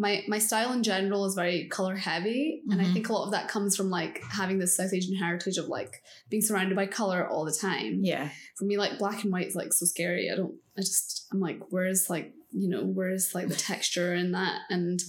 [0.00, 2.92] my my style in general is very color heavy and i Mhm.
[2.92, 6.02] think a lot of that comes from like having this south asian heritage of like
[6.30, 8.30] being surrounded by color all the time Yeah.
[8.56, 11.40] for me like black and white is like so scary i don't i just i'm
[11.40, 15.00] like where's like you know where's like the texture in that and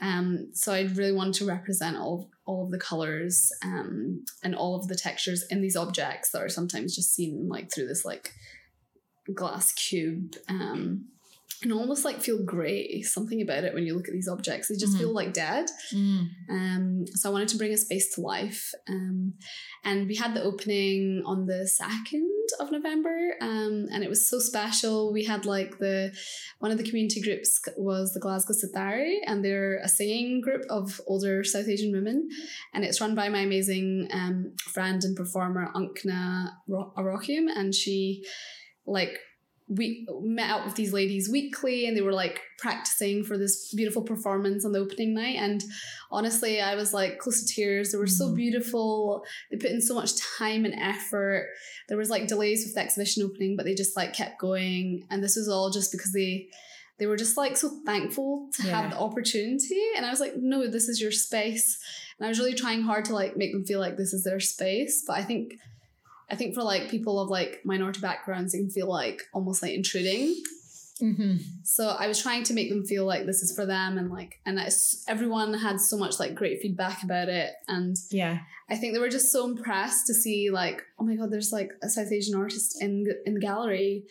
[0.00, 4.76] um so i really wanted to represent all all of the colors um and all
[4.76, 8.32] of the textures in these objects that are sometimes just seen like through this like
[9.32, 11.06] glass cube um
[11.64, 14.76] and almost like feel grey something about it when you look at these objects they
[14.76, 14.98] just Mhm.
[15.00, 16.26] feel like dead Mm.
[16.50, 18.70] um, so I wanted to bring a space to life.
[18.88, 19.34] Um,
[19.84, 22.28] and we had the opening on the 2nd
[22.60, 23.16] of November.
[23.40, 25.12] Um, and it was so special.
[25.12, 26.14] We had like the,
[26.58, 31.00] one of the community groups was the Glasgow Sitari, and they're a singing group of
[31.06, 32.28] older South Asian women.
[32.72, 37.46] And it's run by my amazing um, friend and performer, Ankna Ro- Arokium.
[37.54, 38.24] And she,
[38.86, 39.18] like,
[39.66, 44.02] we met up with these ladies weekly and they were like practicing for this beautiful
[44.02, 45.36] performance on the opening night.
[45.36, 45.64] And
[46.10, 47.90] honestly i was like close to tears.
[47.92, 48.36] They were so Mhm.
[48.36, 49.24] beautiful.
[49.50, 51.48] They put in so much time and effort.
[51.88, 55.06] There was like delays with the exhibition opening but they just like kept going.
[55.10, 56.48] And this was all just because they
[56.98, 58.82] they were just like so thankful to Yeah.
[58.82, 59.80] have the opportunity.
[59.96, 61.78] And i was like no this is your space.
[62.18, 64.40] And i was really trying hard to like make them feel like this is their
[64.40, 65.02] space.
[65.06, 65.54] But i think
[66.30, 69.72] I think for like people of like minority backgrounds, it can feel like almost like
[69.74, 70.34] intruding.
[70.98, 74.10] hmm So I was trying to make them feel like this is for them, and
[74.10, 78.38] like, and it's, everyone had so much like great feedback about it, and Yeah.
[78.70, 81.70] I think they were just so impressed to see like, oh my god, there's like
[81.82, 84.04] a South Asian artist in in the gallery,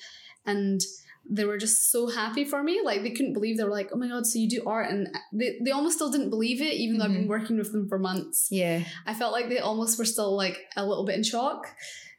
[0.45, 0.79] and
[1.29, 2.81] they were just so happy for me.
[2.83, 5.07] Like they couldn't believe they were like, oh my god, so you do art, and
[5.31, 7.97] they they almost still didn't believe it, even though I've been working with them for
[7.97, 8.47] months.
[8.51, 8.83] Yeah.
[9.05, 11.67] I felt like they almost were still like a little bit in shock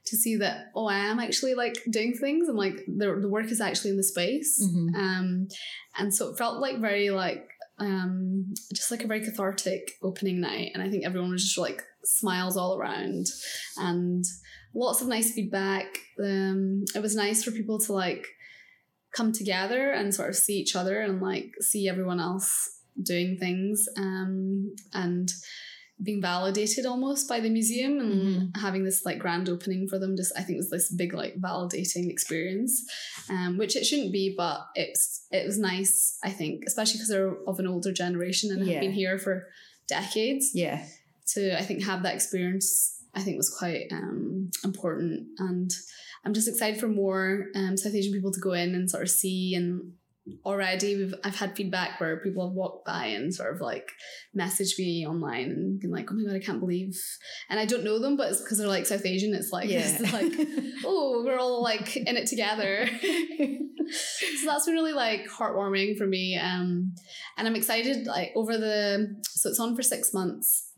[0.06, 3.50] to see that oh I am actually like doing things and like the the work
[3.50, 4.62] is actually in the space.
[4.62, 4.94] Mhm.
[4.94, 5.48] Um,
[5.98, 10.70] and so it felt like very like um just like a very cathartic opening night,
[10.74, 13.26] and I think everyone was just like smiles all around
[13.78, 14.24] and
[14.74, 15.86] lots of nice feedback.
[16.22, 18.26] Um, it was nice for people to like
[19.16, 22.70] come together and sort of see each other and like see everyone else
[23.02, 25.30] doing things um and
[26.02, 28.12] being validated almost by the museum and
[28.52, 28.56] Mhm.
[28.56, 32.10] having this like grand opening for them just i think was this big like validating
[32.10, 32.72] experience
[33.30, 37.36] um which it shouldn't be but it's it was nice i think especially because they're
[37.46, 38.72] of an older generation and Yeah.
[38.74, 39.46] have been here for
[39.88, 40.84] decades Yeah.
[41.34, 42.68] to I think have that experience
[43.14, 45.70] I think was quite um, important and
[46.24, 49.10] I'm just excited for more um, South Asian people to go in and sort of
[49.10, 49.92] see and
[50.44, 53.92] already we've I've had feedback where people have walked by and sort of like
[54.34, 56.98] messaged me online and been like oh my god I can't believe
[57.50, 59.80] and I don't know them but it's because they're like South Asian it's like Yeah.
[59.86, 60.32] it's like
[60.86, 62.88] oh we're all like in it together
[63.90, 66.94] so that's been really like heartwarming for me um
[67.36, 70.70] and i'm excited like over the so it's on for six months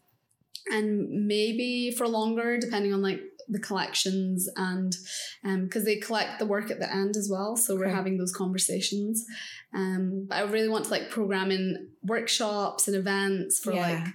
[0.70, 4.96] and maybe for longer depending on like the collections and
[5.44, 8.32] um because they collect the work at the end as well so we're having those
[8.32, 9.24] conversations
[9.72, 13.80] um but i really want to like program in workshops and events for Yeah.
[14.04, 14.14] like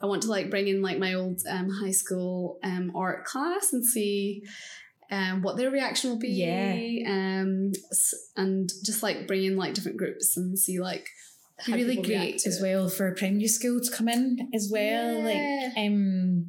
[0.00, 3.72] I want to like bring in like my old um, high school um, art class
[3.72, 4.42] and see
[5.12, 6.28] um, what their reaction will be.
[6.30, 7.08] Yeah.
[7.12, 7.70] Um,
[8.36, 11.06] and just like bring in like different groups and see like
[11.66, 12.62] Be really great as it.
[12.62, 15.24] well for primary school to come in as well, Yeah.
[15.72, 16.46] like um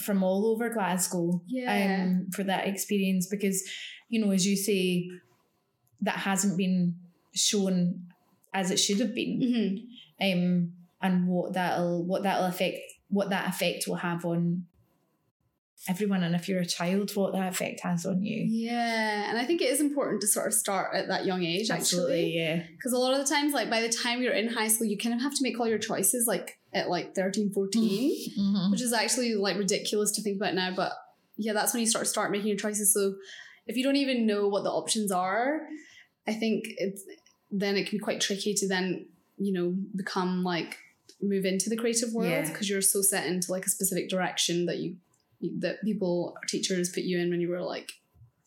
[0.00, 1.42] from all over Glasgow.
[1.46, 2.02] Yeah.
[2.04, 3.62] Um for that experience because,
[4.08, 5.08] you know, as you say,
[6.02, 6.96] that hasn't been
[7.34, 8.06] shown
[8.52, 9.40] as it should have been.
[10.20, 10.32] Mhm.
[10.34, 10.72] Um
[11.02, 12.78] and what that'll what that'll affect
[13.08, 14.66] what that effect will have on
[15.88, 18.44] everyone and if you're a child, what that effect has on you.
[18.48, 21.70] Yeah, and I think it is important to sort of start at that young age,
[21.70, 22.36] Absolutely, actually.
[22.38, 22.62] yeah.
[22.76, 24.98] Because a lot of the times, like by the time you're in high school, you
[24.98, 28.70] kind of have to make all your choices like at like 13, 14, Mhm.
[28.70, 30.74] which is actually like ridiculous to think about now.
[30.74, 30.92] But
[31.36, 32.92] yeah, that's when you start start making your choices.
[32.92, 33.14] So
[33.66, 35.60] if you don't even know what the options are,
[36.26, 37.02] I think it's
[37.50, 39.06] then it can be quite tricky to then,
[39.38, 40.78] you know, become like
[41.22, 42.48] move into the creative world Yeah.
[42.50, 44.96] because you're so set into like a specific direction that you
[45.60, 47.90] that people teachers put you in when you were like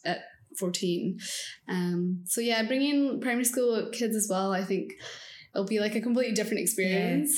[0.05, 0.19] at
[0.57, 1.17] 14
[1.67, 4.93] um so yeah bringing primary school kids as well i think
[5.53, 7.31] it'll be like a completely different experience.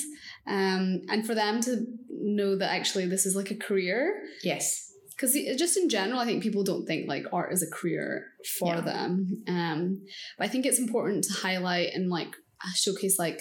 [0.47, 4.21] Um and for them to know that actually this is like a career.
[4.43, 4.91] Yes.
[5.11, 8.25] because just in general i think people don't think like art is a career
[8.59, 8.81] for Yeah.
[8.81, 9.43] them.
[9.47, 10.01] Um
[10.37, 12.31] but i think it's important to highlight and like
[12.75, 13.39] showcase like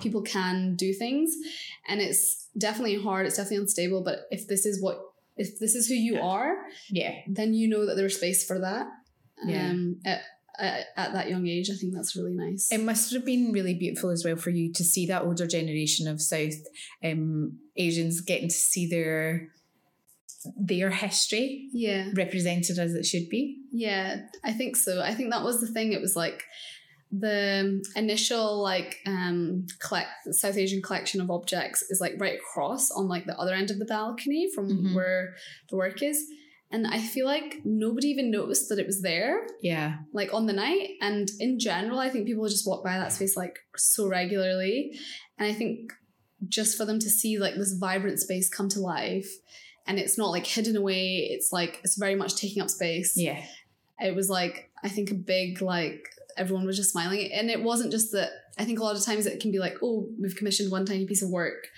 [0.00, 1.28] people can do things.
[1.88, 4.98] And it's definitely hard it's definitely unstable but if this is what
[5.36, 6.56] if this is who you are
[6.90, 7.14] Yeah.
[7.26, 8.86] then you know that there's space for that
[9.44, 9.70] Yeah.
[9.70, 10.20] um at,
[10.58, 13.74] at, at that young age i think that's really nice It must have been really
[13.74, 16.54] beautiful as well for you to see that older generation of South
[17.02, 19.48] um, Asians getting to see their
[20.56, 23.58] their history yeah represented as it should be.
[23.70, 25.00] Yeah, I think so.
[25.00, 25.92] I think that was the thing.
[25.92, 26.42] It was like
[27.12, 33.06] the initial like um collect South Asian collection of objects is like right across on
[33.06, 34.94] like the other end of the balcony from Mhm.
[34.94, 35.34] where
[35.70, 36.24] the work is.
[36.70, 39.98] And I feel like nobody even noticed that it was there, Yeah.
[40.14, 40.92] like on the night.
[41.02, 44.98] And in general, I think people just walk by that space like so regularly.
[45.36, 45.92] And I think
[46.48, 49.30] just for them to see like this vibrant space come to life
[49.86, 53.44] and it's not like hidden away, it's like it's very much taking up space Yeah.
[54.00, 57.30] it was like I think a big like everyone was just smiling.
[57.32, 59.74] And it wasn't just that I think a lot of times it can be like
[59.82, 61.68] oh we've commissioned one tiny piece of work.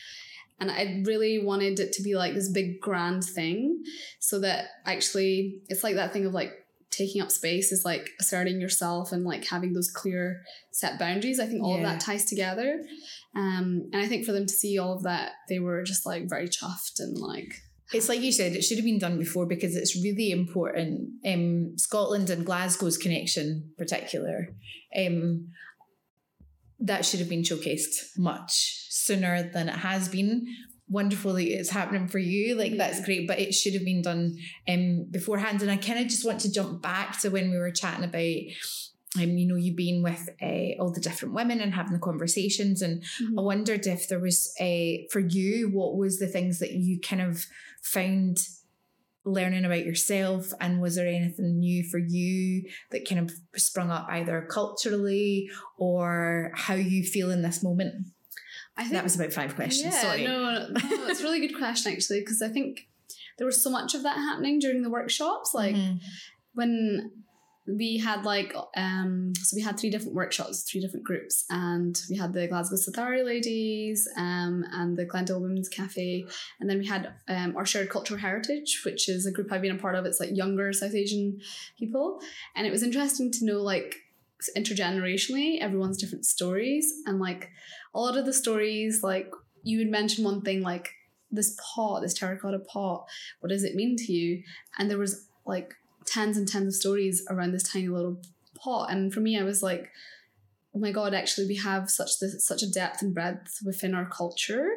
[0.61, 3.83] And I really wanted it to be like this big grand thing
[4.21, 6.53] so that actually it's like that thing of like
[6.91, 11.41] taking up space is like asserting yourself and like having those clear set boundaries.
[11.41, 12.85] I think all of that ties together.
[13.35, 16.29] Um and I think for them to see all of that they were just like
[16.29, 17.53] very chuffed and like
[17.95, 21.11] It's like you said, it should have been done before because it's really important.
[21.27, 24.49] Um, Scotland and Glasgow's connection, particular,
[24.97, 25.49] um,
[26.81, 30.47] that should have been showcased much sooner than it has been.
[30.89, 32.57] Wonderful that it's happening for you.
[32.57, 34.37] Like that's great, but it should have been done
[34.69, 35.63] um beforehand.
[35.63, 38.41] And I kind of just want to jump back to when we were chatting about.
[39.17, 42.83] Um, you know, you being with uh, all the different women and having the conversations,
[42.83, 43.03] and
[43.39, 47.23] I wondered if there was a for you, what was the things that you kind
[47.23, 47.47] of
[47.81, 48.39] found
[49.25, 54.07] learning about yourself, and was there anything new for you that kind of sprung up
[54.11, 55.49] either culturally
[55.79, 58.07] or how you feel in this moment?
[58.77, 59.95] I think That was about five questions.
[59.95, 60.25] Yeah, Sorry.
[60.25, 62.89] no, no, it's a really good question actually because I think
[63.39, 65.55] there was so much of that happening during the workshops.
[65.55, 66.01] Like Mhm.
[66.55, 67.13] when
[67.67, 72.17] we had like um so we had three different workshops three different groups and we
[72.17, 76.27] had the glasgow Sathari ladies um and the glendale women's cafe
[76.61, 79.77] and then we had um our shared cultural heritage which is a group i've been
[79.77, 80.05] a part of.
[80.05, 81.41] It's like younger south asian
[81.79, 82.21] people
[82.55, 83.97] and it was interesting to know like
[84.57, 87.49] intergenerationally everyone's different stories and like
[87.95, 89.31] a lot of the stories like
[89.63, 90.91] you would mention one thing like
[91.31, 93.07] this pot this terracotta pot
[93.41, 94.43] what does it mean to you?
[94.79, 95.75] And there was like
[96.07, 98.21] tens and tens of stories around this tiny little
[98.59, 98.91] pot.
[98.91, 99.91] And for me i was like
[100.75, 104.07] oh my god actually we have such this such a depth and breadth within our
[104.07, 104.69] culture.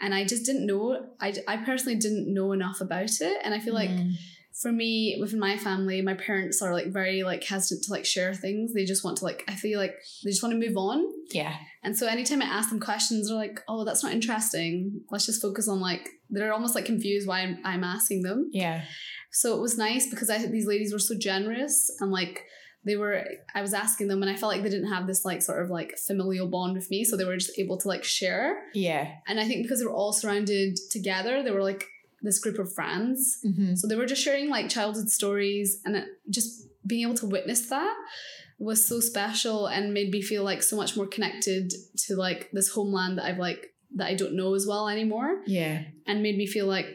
[0.00, 3.38] And i just didn't know i, I personally didn't know enough about it.
[3.44, 4.12] And i feel like Mhm.
[4.62, 8.32] For me within my family my parents are like very like hesitant to like share
[8.32, 9.94] things they just want to like i feel like
[10.24, 11.04] they just want to move on
[11.34, 15.00] yeah, and so anytime I ask them questions, they're like, oh, that's not interesting.
[15.10, 18.50] Let's just focus on like, they're almost like confused why I'm, I'm asking them.
[18.52, 18.82] yeah,
[19.30, 22.44] So it was nice because I these ladies were so generous and like,
[22.84, 25.40] they were, I was asking them and I felt like they didn't have this like
[25.40, 27.04] sort of like familial bond with me.
[27.04, 28.58] So they were just able to like share.
[28.74, 29.12] yeah.
[29.26, 31.86] And I think because they were all surrounded together, they were like
[32.22, 33.38] this group of friends.
[33.44, 33.76] Mhm.
[33.76, 37.68] So they were just sharing like childhood stories and it, just being able to witness
[37.68, 37.94] that
[38.58, 42.68] was so special and made me feel like so much more connected to like this
[42.70, 46.46] homeland that I've like that I don't know as well anymore Yeah, and made me
[46.46, 46.86] feel like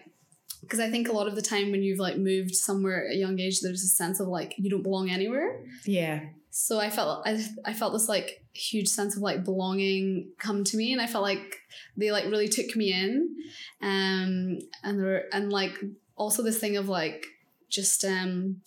[0.61, 3.17] because I think a lot of the time when you've like moved somewhere at a
[3.17, 5.63] young age, there's a sense of like you don't belong anywhere.
[5.85, 6.21] Yeah.
[6.49, 10.77] So I felt I, I felt this like huge sense of like belonging come to
[10.77, 11.61] me, and I felt like
[11.95, 13.35] they like really took me in,
[13.81, 15.77] um, and there and like
[16.15, 17.25] also this thing of like
[17.69, 18.61] just um.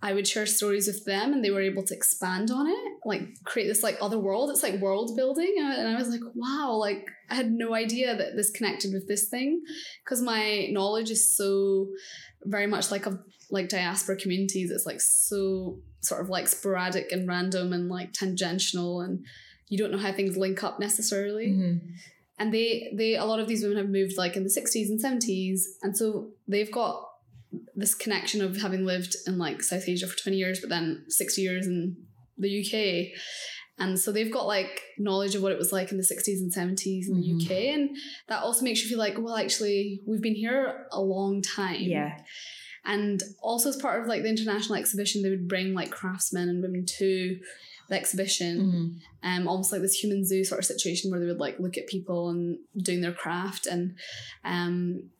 [0.00, 3.42] I would share stories with them and they were able to expand on it, like
[3.42, 4.48] create this like other world.
[4.48, 5.56] It's like world building.
[5.58, 9.28] And I was like, wow, like I had no idea that this connected with this
[9.28, 9.60] thing
[10.04, 11.88] because my knowledge is so
[12.44, 13.18] very much like of
[13.50, 14.70] like diaspora communities.
[14.70, 19.24] It's like so sort of like sporadic and random and like tangential and
[19.68, 21.48] you don't know how things link up necessarily.
[21.48, 21.80] Mhm.
[22.38, 25.00] And they they a lot of these women have moved like in the 60s and
[25.02, 27.04] 70s and so they've got
[27.74, 31.42] this connection of having lived in like South Asia for 20 years but then 60
[31.42, 31.96] years in
[32.36, 33.12] the UK.
[33.80, 36.52] And so they've got like knowledge of what it was like in the 60s and
[36.52, 37.20] 70s in Mhm.
[37.22, 37.50] the UK.
[37.74, 37.96] And
[38.28, 41.80] that also makes you feel like, well, actually, we've been here a long time.
[41.82, 42.18] Yeah.
[42.88, 46.62] And also as part of like the international exhibition, they would bring like craftsmen and
[46.62, 47.38] women to
[47.88, 49.00] the exhibition.
[49.22, 49.38] Mhm.
[49.40, 51.86] Um, almost like this human zoo sort of situation where they would like look at
[51.86, 53.94] people and doing their craft and
[54.44, 55.10] um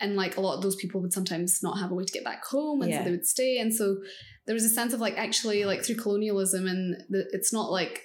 [0.00, 2.22] and like a lot of those people would sometimes not have a way to get
[2.24, 2.98] back home and Yeah.
[2.98, 3.96] so they would stay and so
[4.46, 8.02] there was a sense of like actually like through colonialism and the, it's not like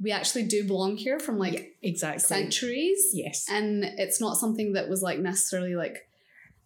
[0.00, 2.20] we actually do belong here from like Yeah, exactly.
[2.36, 3.46] centuries Yes.
[3.48, 5.96] and it's not something that was like necessarily like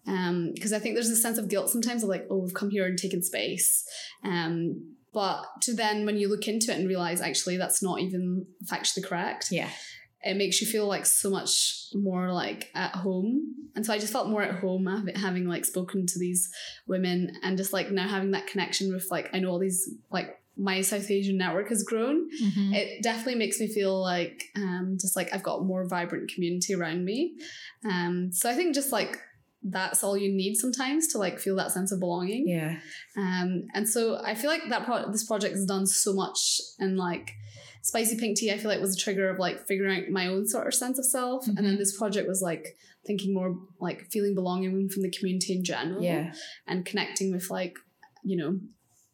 [0.06, 2.70] um because i think there's a sense of guilt sometimes of like oh we've come
[2.70, 3.84] here and taken space
[4.24, 8.46] um but to then when you look into it and realize actually that's not even
[8.70, 9.70] factually correct Yeah.
[10.22, 14.12] it makes you feel like so much more like at home and so i just
[14.12, 14.86] felt more at home
[15.16, 16.50] having like spoken to these
[16.86, 20.38] women and just like now having that connection with like i know all these like
[20.58, 22.74] my south asian network has grown Mhm.
[22.74, 27.04] it definitely makes me feel like um just like I've got more vibrant community around
[27.04, 27.36] me.
[27.84, 29.18] Um so I think just like
[29.68, 32.46] that's all you need sometimes to like feel that sense of belonging.
[32.48, 32.78] yeah.
[33.16, 36.96] Um and so I feel like that pro- this project has done so much and
[36.96, 37.32] like
[37.82, 40.46] spicy pink tea I feel like was a trigger of like figuring out my own
[40.46, 41.78] sort of sense of self and then Mhm.
[41.78, 46.32] this project was like thinking more like feeling belonging from the community in general Yeah.
[46.66, 47.74] and connecting with like
[48.24, 48.58] you know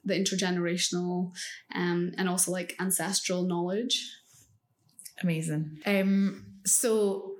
[0.04, 1.32] the intergenerational
[1.74, 3.94] um and also like ancestral knowledge
[5.22, 5.78] Amazing.
[5.86, 7.36] Um, so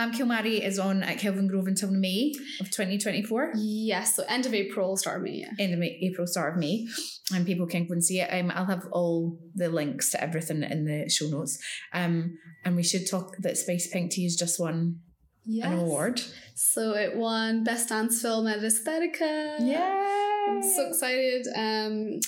[0.00, 3.52] Anam Ki Almari is on at Kelvingrove until May of 2024.
[3.56, 6.58] yes so end of april start of may yeah End of May, April, start of
[6.58, 6.86] May,
[7.34, 8.28] and people can go and see it.
[8.32, 11.58] Um, I'll have all the links to everything in the show notes.
[11.92, 15.00] Um, and we should talk that Spicy Pink Tea has just won
[15.44, 15.66] yes.
[15.66, 16.22] an award.
[16.54, 20.46] so it won best dance film at aesthetica Yeah.
[20.48, 22.20] i'm so excited um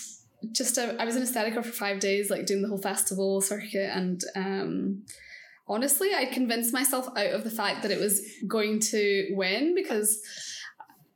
[0.52, 3.90] just uh, i was in aesthetica for five days like doing the whole festival circuit
[3.98, 5.02] and um
[5.72, 10.20] honestly i convinced myself out of the fact that it was going to win because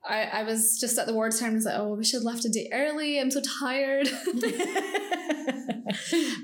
[0.09, 1.51] I, I was just at the awards time.
[1.51, 3.19] I was like, oh, we should have left a day early.
[3.19, 4.07] I'm so tired.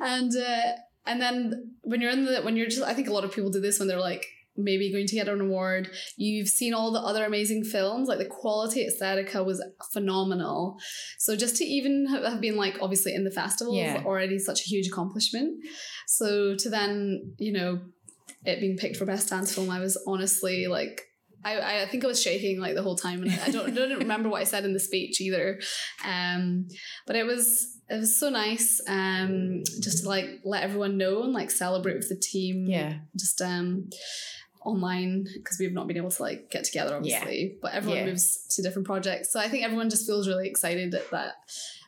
[0.00, 0.72] and uh,
[1.06, 3.50] and then when you're in the when you're just I think a lot of people
[3.50, 5.90] do this when they're like maybe going to get an award.
[6.16, 10.76] You've seen all the other amazing films, like the quality at Aesthetica was phenomenal.
[11.18, 14.00] So just to even have been like obviously in the festival Yeah.
[14.00, 15.64] is already such a huge accomplishment.
[16.06, 17.80] So to then you know
[18.44, 21.02] it being picked for best dance film, I was honestly like.
[21.44, 24.28] I, I think I was shaking like the whole time, and I don't don't remember
[24.28, 25.58] what I said in the speech either.
[26.04, 26.68] Um,
[27.04, 31.32] but it was it was so nice um just to like let everyone know and
[31.32, 32.94] like celebrate with the team yeah.
[33.16, 33.88] just um
[34.64, 38.06] online because we've not been able to like get together obviously but everyone Yeah.
[38.06, 41.34] moves to different projects so i think everyone just feels really excited that that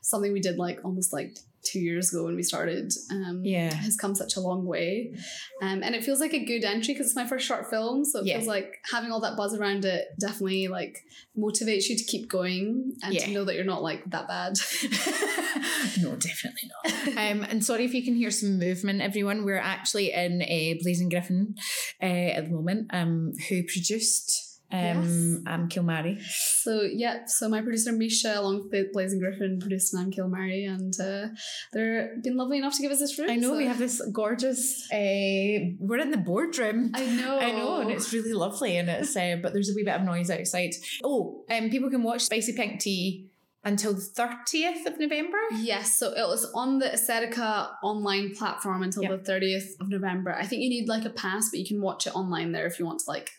[0.02, 3.72] something we did like almost like two years ago when we started um Yeah.
[3.74, 5.14] has come such a long way
[5.62, 8.20] um and it feels like a good entry because it's my first short film so
[8.20, 8.36] it Yeah.
[8.36, 11.04] feels like having all that buzz around it definitely like
[11.38, 14.54] motivates you to keep going and to know that you're not like that bad
[16.00, 16.84] no, definitely not.
[17.16, 19.44] Um, and sorry if you can hear some movement, everyone.
[19.44, 21.54] We're actually in a Blazing Griffin
[22.02, 26.18] uh, at the moment, um, who produced um, um, Kilmary.
[26.20, 30.68] So yeah, so my producer Misha, along with Blazing Griffin, produced and Anam Ki Almari,
[30.68, 31.28] and uh,
[31.72, 33.30] they're been lovely enough to give us this room.
[33.30, 34.90] I know so- we have this gorgeous.
[34.92, 36.90] Uh, we're in the boardroom.
[36.94, 37.38] I know.
[37.38, 40.02] I know, and it's really lovely, and it's uh, but there's a wee bit of
[40.02, 40.70] noise outside.
[41.02, 43.28] Oh, um, people can watch Spicy Pink Tea
[43.64, 45.38] until the thirtieth of November.
[45.56, 49.16] Yes, so it was on the Aesthetica online platform until Yeah.
[49.16, 50.34] the 30th of November.
[50.34, 52.78] I think you need like a pass, but you can watch it online there if
[52.78, 53.30] you want to like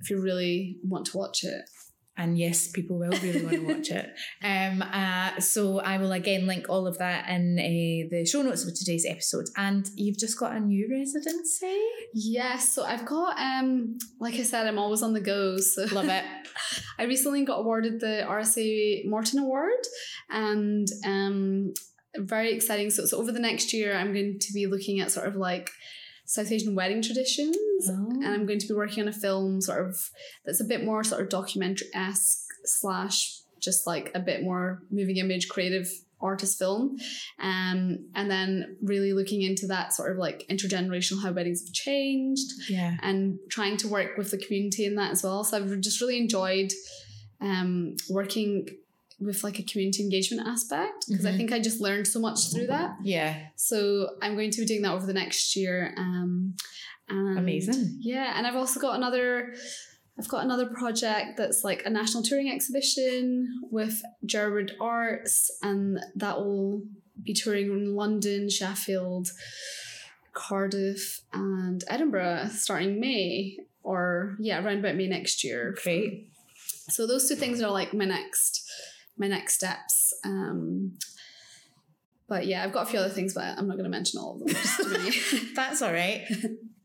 [0.00, 1.62] if you really want to watch it.
[2.18, 4.10] And yes, people will really want to watch it.
[4.42, 8.66] Um, uh, so I will again link all of that in uh, the show notes
[8.66, 9.46] of today's episode.
[9.56, 11.80] And you've just got a new residency.
[12.14, 15.58] Yes, so I've got um, like I said, I'm always on the go.
[15.58, 16.24] So Love it.
[16.98, 19.86] I recently got awarded the RSA Morton Award,
[20.30, 21.74] and um,
[22.16, 22.90] very exciting.
[22.90, 25.70] So, so over the next year, I'm going to be looking at sort of like
[26.28, 27.56] South Asian wedding traditions,
[27.90, 28.08] Oh.
[28.10, 29.96] and I'm going to be working on a film sort of
[30.44, 35.16] that's a bit more sort of documentary esque slash just like a bit more moving
[35.16, 35.88] image creative
[36.20, 36.96] artist film
[37.40, 37.78] um
[38.16, 42.96] and then really looking into that sort of like intergenerational how weddings have changed Yeah.
[43.02, 45.44] and trying to work with the community in that as well.
[45.44, 46.72] So I've just really enjoyed
[47.40, 48.66] um, working
[49.20, 51.36] with like a community engagement aspect because I Mhm.
[51.36, 52.96] think I just learned so much through that.
[53.02, 53.48] Yeah.
[53.56, 55.92] So I'm going to be doing that over the next year.
[55.96, 56.54] Um,
[57.08, 57.96] and Amazing.
[58.00, 59.54] Yeah, and I've also got another.
[60.18, 66.38] I've got another project that's like a national touring exhibition with Jerwood Arts, and that
[66.38, 66.82] will
[67.22, 69.28] be touring in London, Sheffield,
[70.32, 75.74] Cardiff, and Edinburgh starting May, or yeah, around about May next year.
[75.82, 76.30] Great.
[76.90, 78.67] So those two things are like my next
[79.18, 80.12] my next steps.
[80.24, 80.98] Um,
[82.28, 84.34] but yeah, I've got a few other things, but I'm not going to mention all
[84.34, 84.48] of them.
[84.48, 85.54] Just.
[85.54, 86.26] That's all right.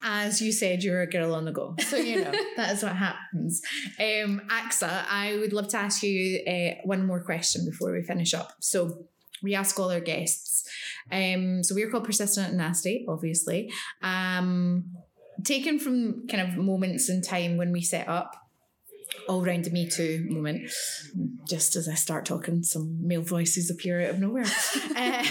[0.01, 1.75] As you said, you're a girl on the go.
[1.88, 3.61] So, you know, that is what happens.
[3.99, 8.34] Um, Aqsa, I would love to ask you uh, one more question before we finish
[8.34, 8.53] up.
[8.59, 9.05] So,
[9.41, 10.63] we ask all our guests.
[11.11, 13.71] Um, so, we're called Persistent and Nasty, obviously.
[14.01, 14.86] Um,
[15.43, 18.36] taken from kind of moments in time when we set up,
[19.28, 20.69] all round the Me Too moment,
[21.47, 24.45] just as I start talking, some male voices appear out of nowhere.
[24.95, 25.26] Uh,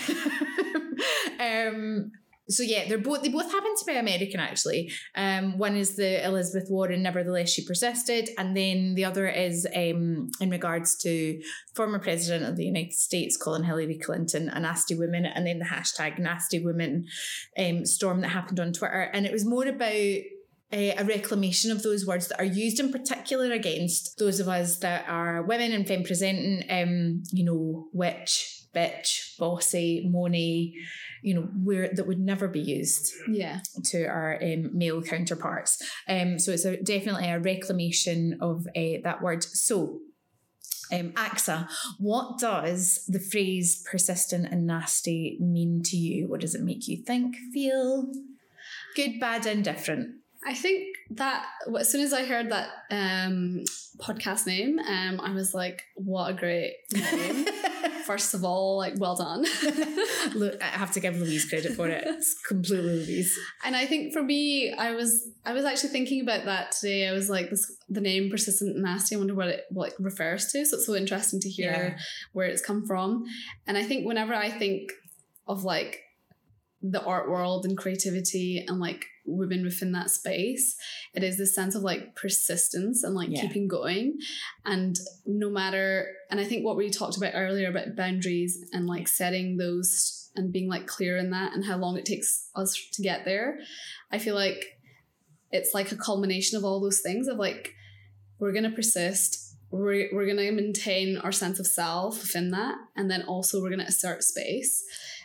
[1.40, 2.12] um,
[2.48, 4.92] so yeah, they're both they both happen to be American actually.
[5.14, 10.30] Um, one is the Elizabeth Warren, nevertheless she persisted, and then the other is um,
[10.40, 11.40] in regards to
[11.74, 15.64] former president of the United States, Colin Hillary Clinton, a nasty woman, and then the
[15.64, 17.06] hashtag nasty woman
[17.58, 20.20] um, storm that happened on Twitter, and it was more about
[20.72, 24.78] a, a reclamation of those words that are used in particular against those of us
[24.78, 30.74] that are women and femme presenting, um, you know, witch, bitch, bossy, money,
[31.22, 33.60] you know, where that would never be used yeah.
[33.84, 35.80] to our um, male counterparts.
[36.08, 39.44] Um, so it's a, definitely a reclamation of uh, that word.
[39.44, 40.00] So,
[40.90, 41.68] um, Aqsa,
[41.98, 46.28] what does the phrase persistent and nasty mean to you?
[46.28, 48.10] What does it make you think, feel?
[48.96, 50.21] Good, bad, indifferent.
[50.46, 51.46] I think that
[51.78, 53.62] as soon as I heard that um,
[53.98, 57.46] podcast name, um, I was like, "What a great name!"
[58.06, 59.44] First of all, like, well done.
[60.34, 62.02] Look, I have to give Louise credit for it.
[62.04, 63.38] It's completely Louise.
[63.64, 67.06] And I think for me, I was I was actually thinking about that today.
[67.08, 69.14] I was like, this the name persistent and nasty.
[69.14, 70.64] I wonder what it what it refers to.
[70.66, 72.02] So it's so interesting to hear Yeah.
[72.32, 73.24] where it's come from.
[73.68, 74.90] And I think whenever I think
[75.46, 76.00] of like
[76.82, 80.76] the art world and creativity and like women within that space,
[81.14, 83.42] it is this sense of like persistence and like Yeah.
[83.42, 84.18] keeping going.
[84.64, 89.08] And no matter, and I think what we talked about earlier about boundaries and like
[89.08, 93.02] setting those and being like clear in that and how long it takes us to
[93.02, 93.58] get there,
[94.10, 94.78] I feel like
[95.50, 97.74] it's like a culmination of all those things of like,
[98.38, 99.56] we're going to persist.
[99.70, 102.74] We're, we're going to maintain our sense of self within that.
[102.96, 104.82] And then also we're going to assert space.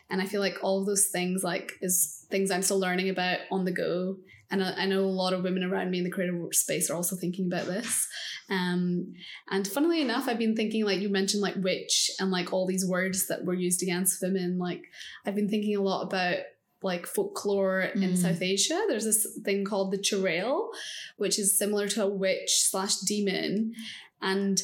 [0.10, 3.40] And I feel like all of those things like is things I'm still learning about
[3.52, 4.18] on the go.
[4.50, 6.96] And I, I know a lot of women around me in the creative space are
[6.96, 8.08] also thinking about this.
[8.50, 9.14] Um,
[9.50, 12.86] and funnily enough, I've been thinking like you mentioned like witch and like all these
[12.88, 14.58] words that were used against women.
[14.58, 14.84] Like
[15.26, 16.38] I've been thinking a lot about
[16.82, 18.18] like folklore in Mm.
[18.18, 18.86] South Asia.
[18.88, 20.70] There's this thing called the churel,
[21.18, 23.74] which is similar to a witch slash demon.
[24.22, 24.62] And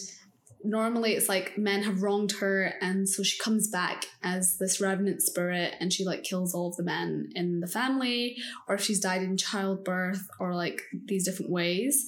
[0.63, 5.21] normally it's like men have wronged her and so she comes back as this revenant
[5.21, 8.35] spirit and she like kills all of the men in the family
[8.67, 12.05] or if she's died in childbirth or like these different ways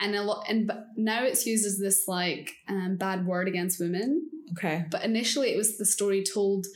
[0.00, 3.78] and a lot and but now it's used as this like um, bad word against
[3.80, 4.84] women Okay.
[4.90, 6.66] but initially it was the story told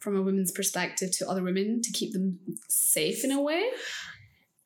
[0.00, 3.70] from a woman's perspective to other women to keep them safe in a way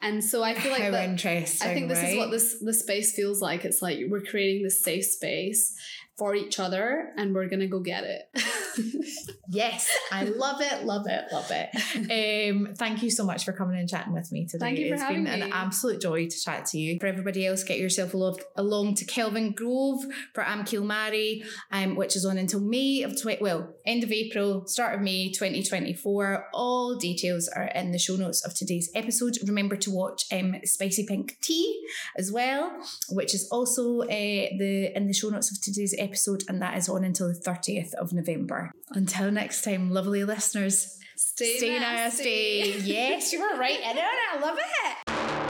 [0.00, 1.68] and so i feel like How that, interesting.
[1.68, 3.64] I think this is what this the space feels like.
[3.64, 5.74] It's like we're creating this safe space
[6.16, 8.30] for each other, and we're gonna go get it.
[9.48, 12.50] yes, I love it, love it, love it.
[12.50, 14.64] Um, thank you so much for coming and chatting with me today.
[14.64, 16.98] Thank you for it's having been an absolute joy to chat to you.
[16.98, 20.00] For everybody else, get yourself alo- along to Kelvingrove
[20.34, 24.12] for Anam Ki Almari, um, which is on until May of 20, well, end of
[24.12, 26.48] April, start of May 2024.
[26.54, 29.36] All details are in the show notes of today's episode.
[29.46, 31.84] Remember to watch um, Spicy Pink Tea
[32.16, 32.72] as well,
[33.10, 36.05] which is also uh, the in the show notes of today's episode,
[36.48, 38.72] and that is on until the 30th of November.
[38.90, 42.74] Until next time, lovely listeners, Stay, stay nasty.
[42.82, 44.04] Yes, you were right in it.
[44.04, 45.45] I love it.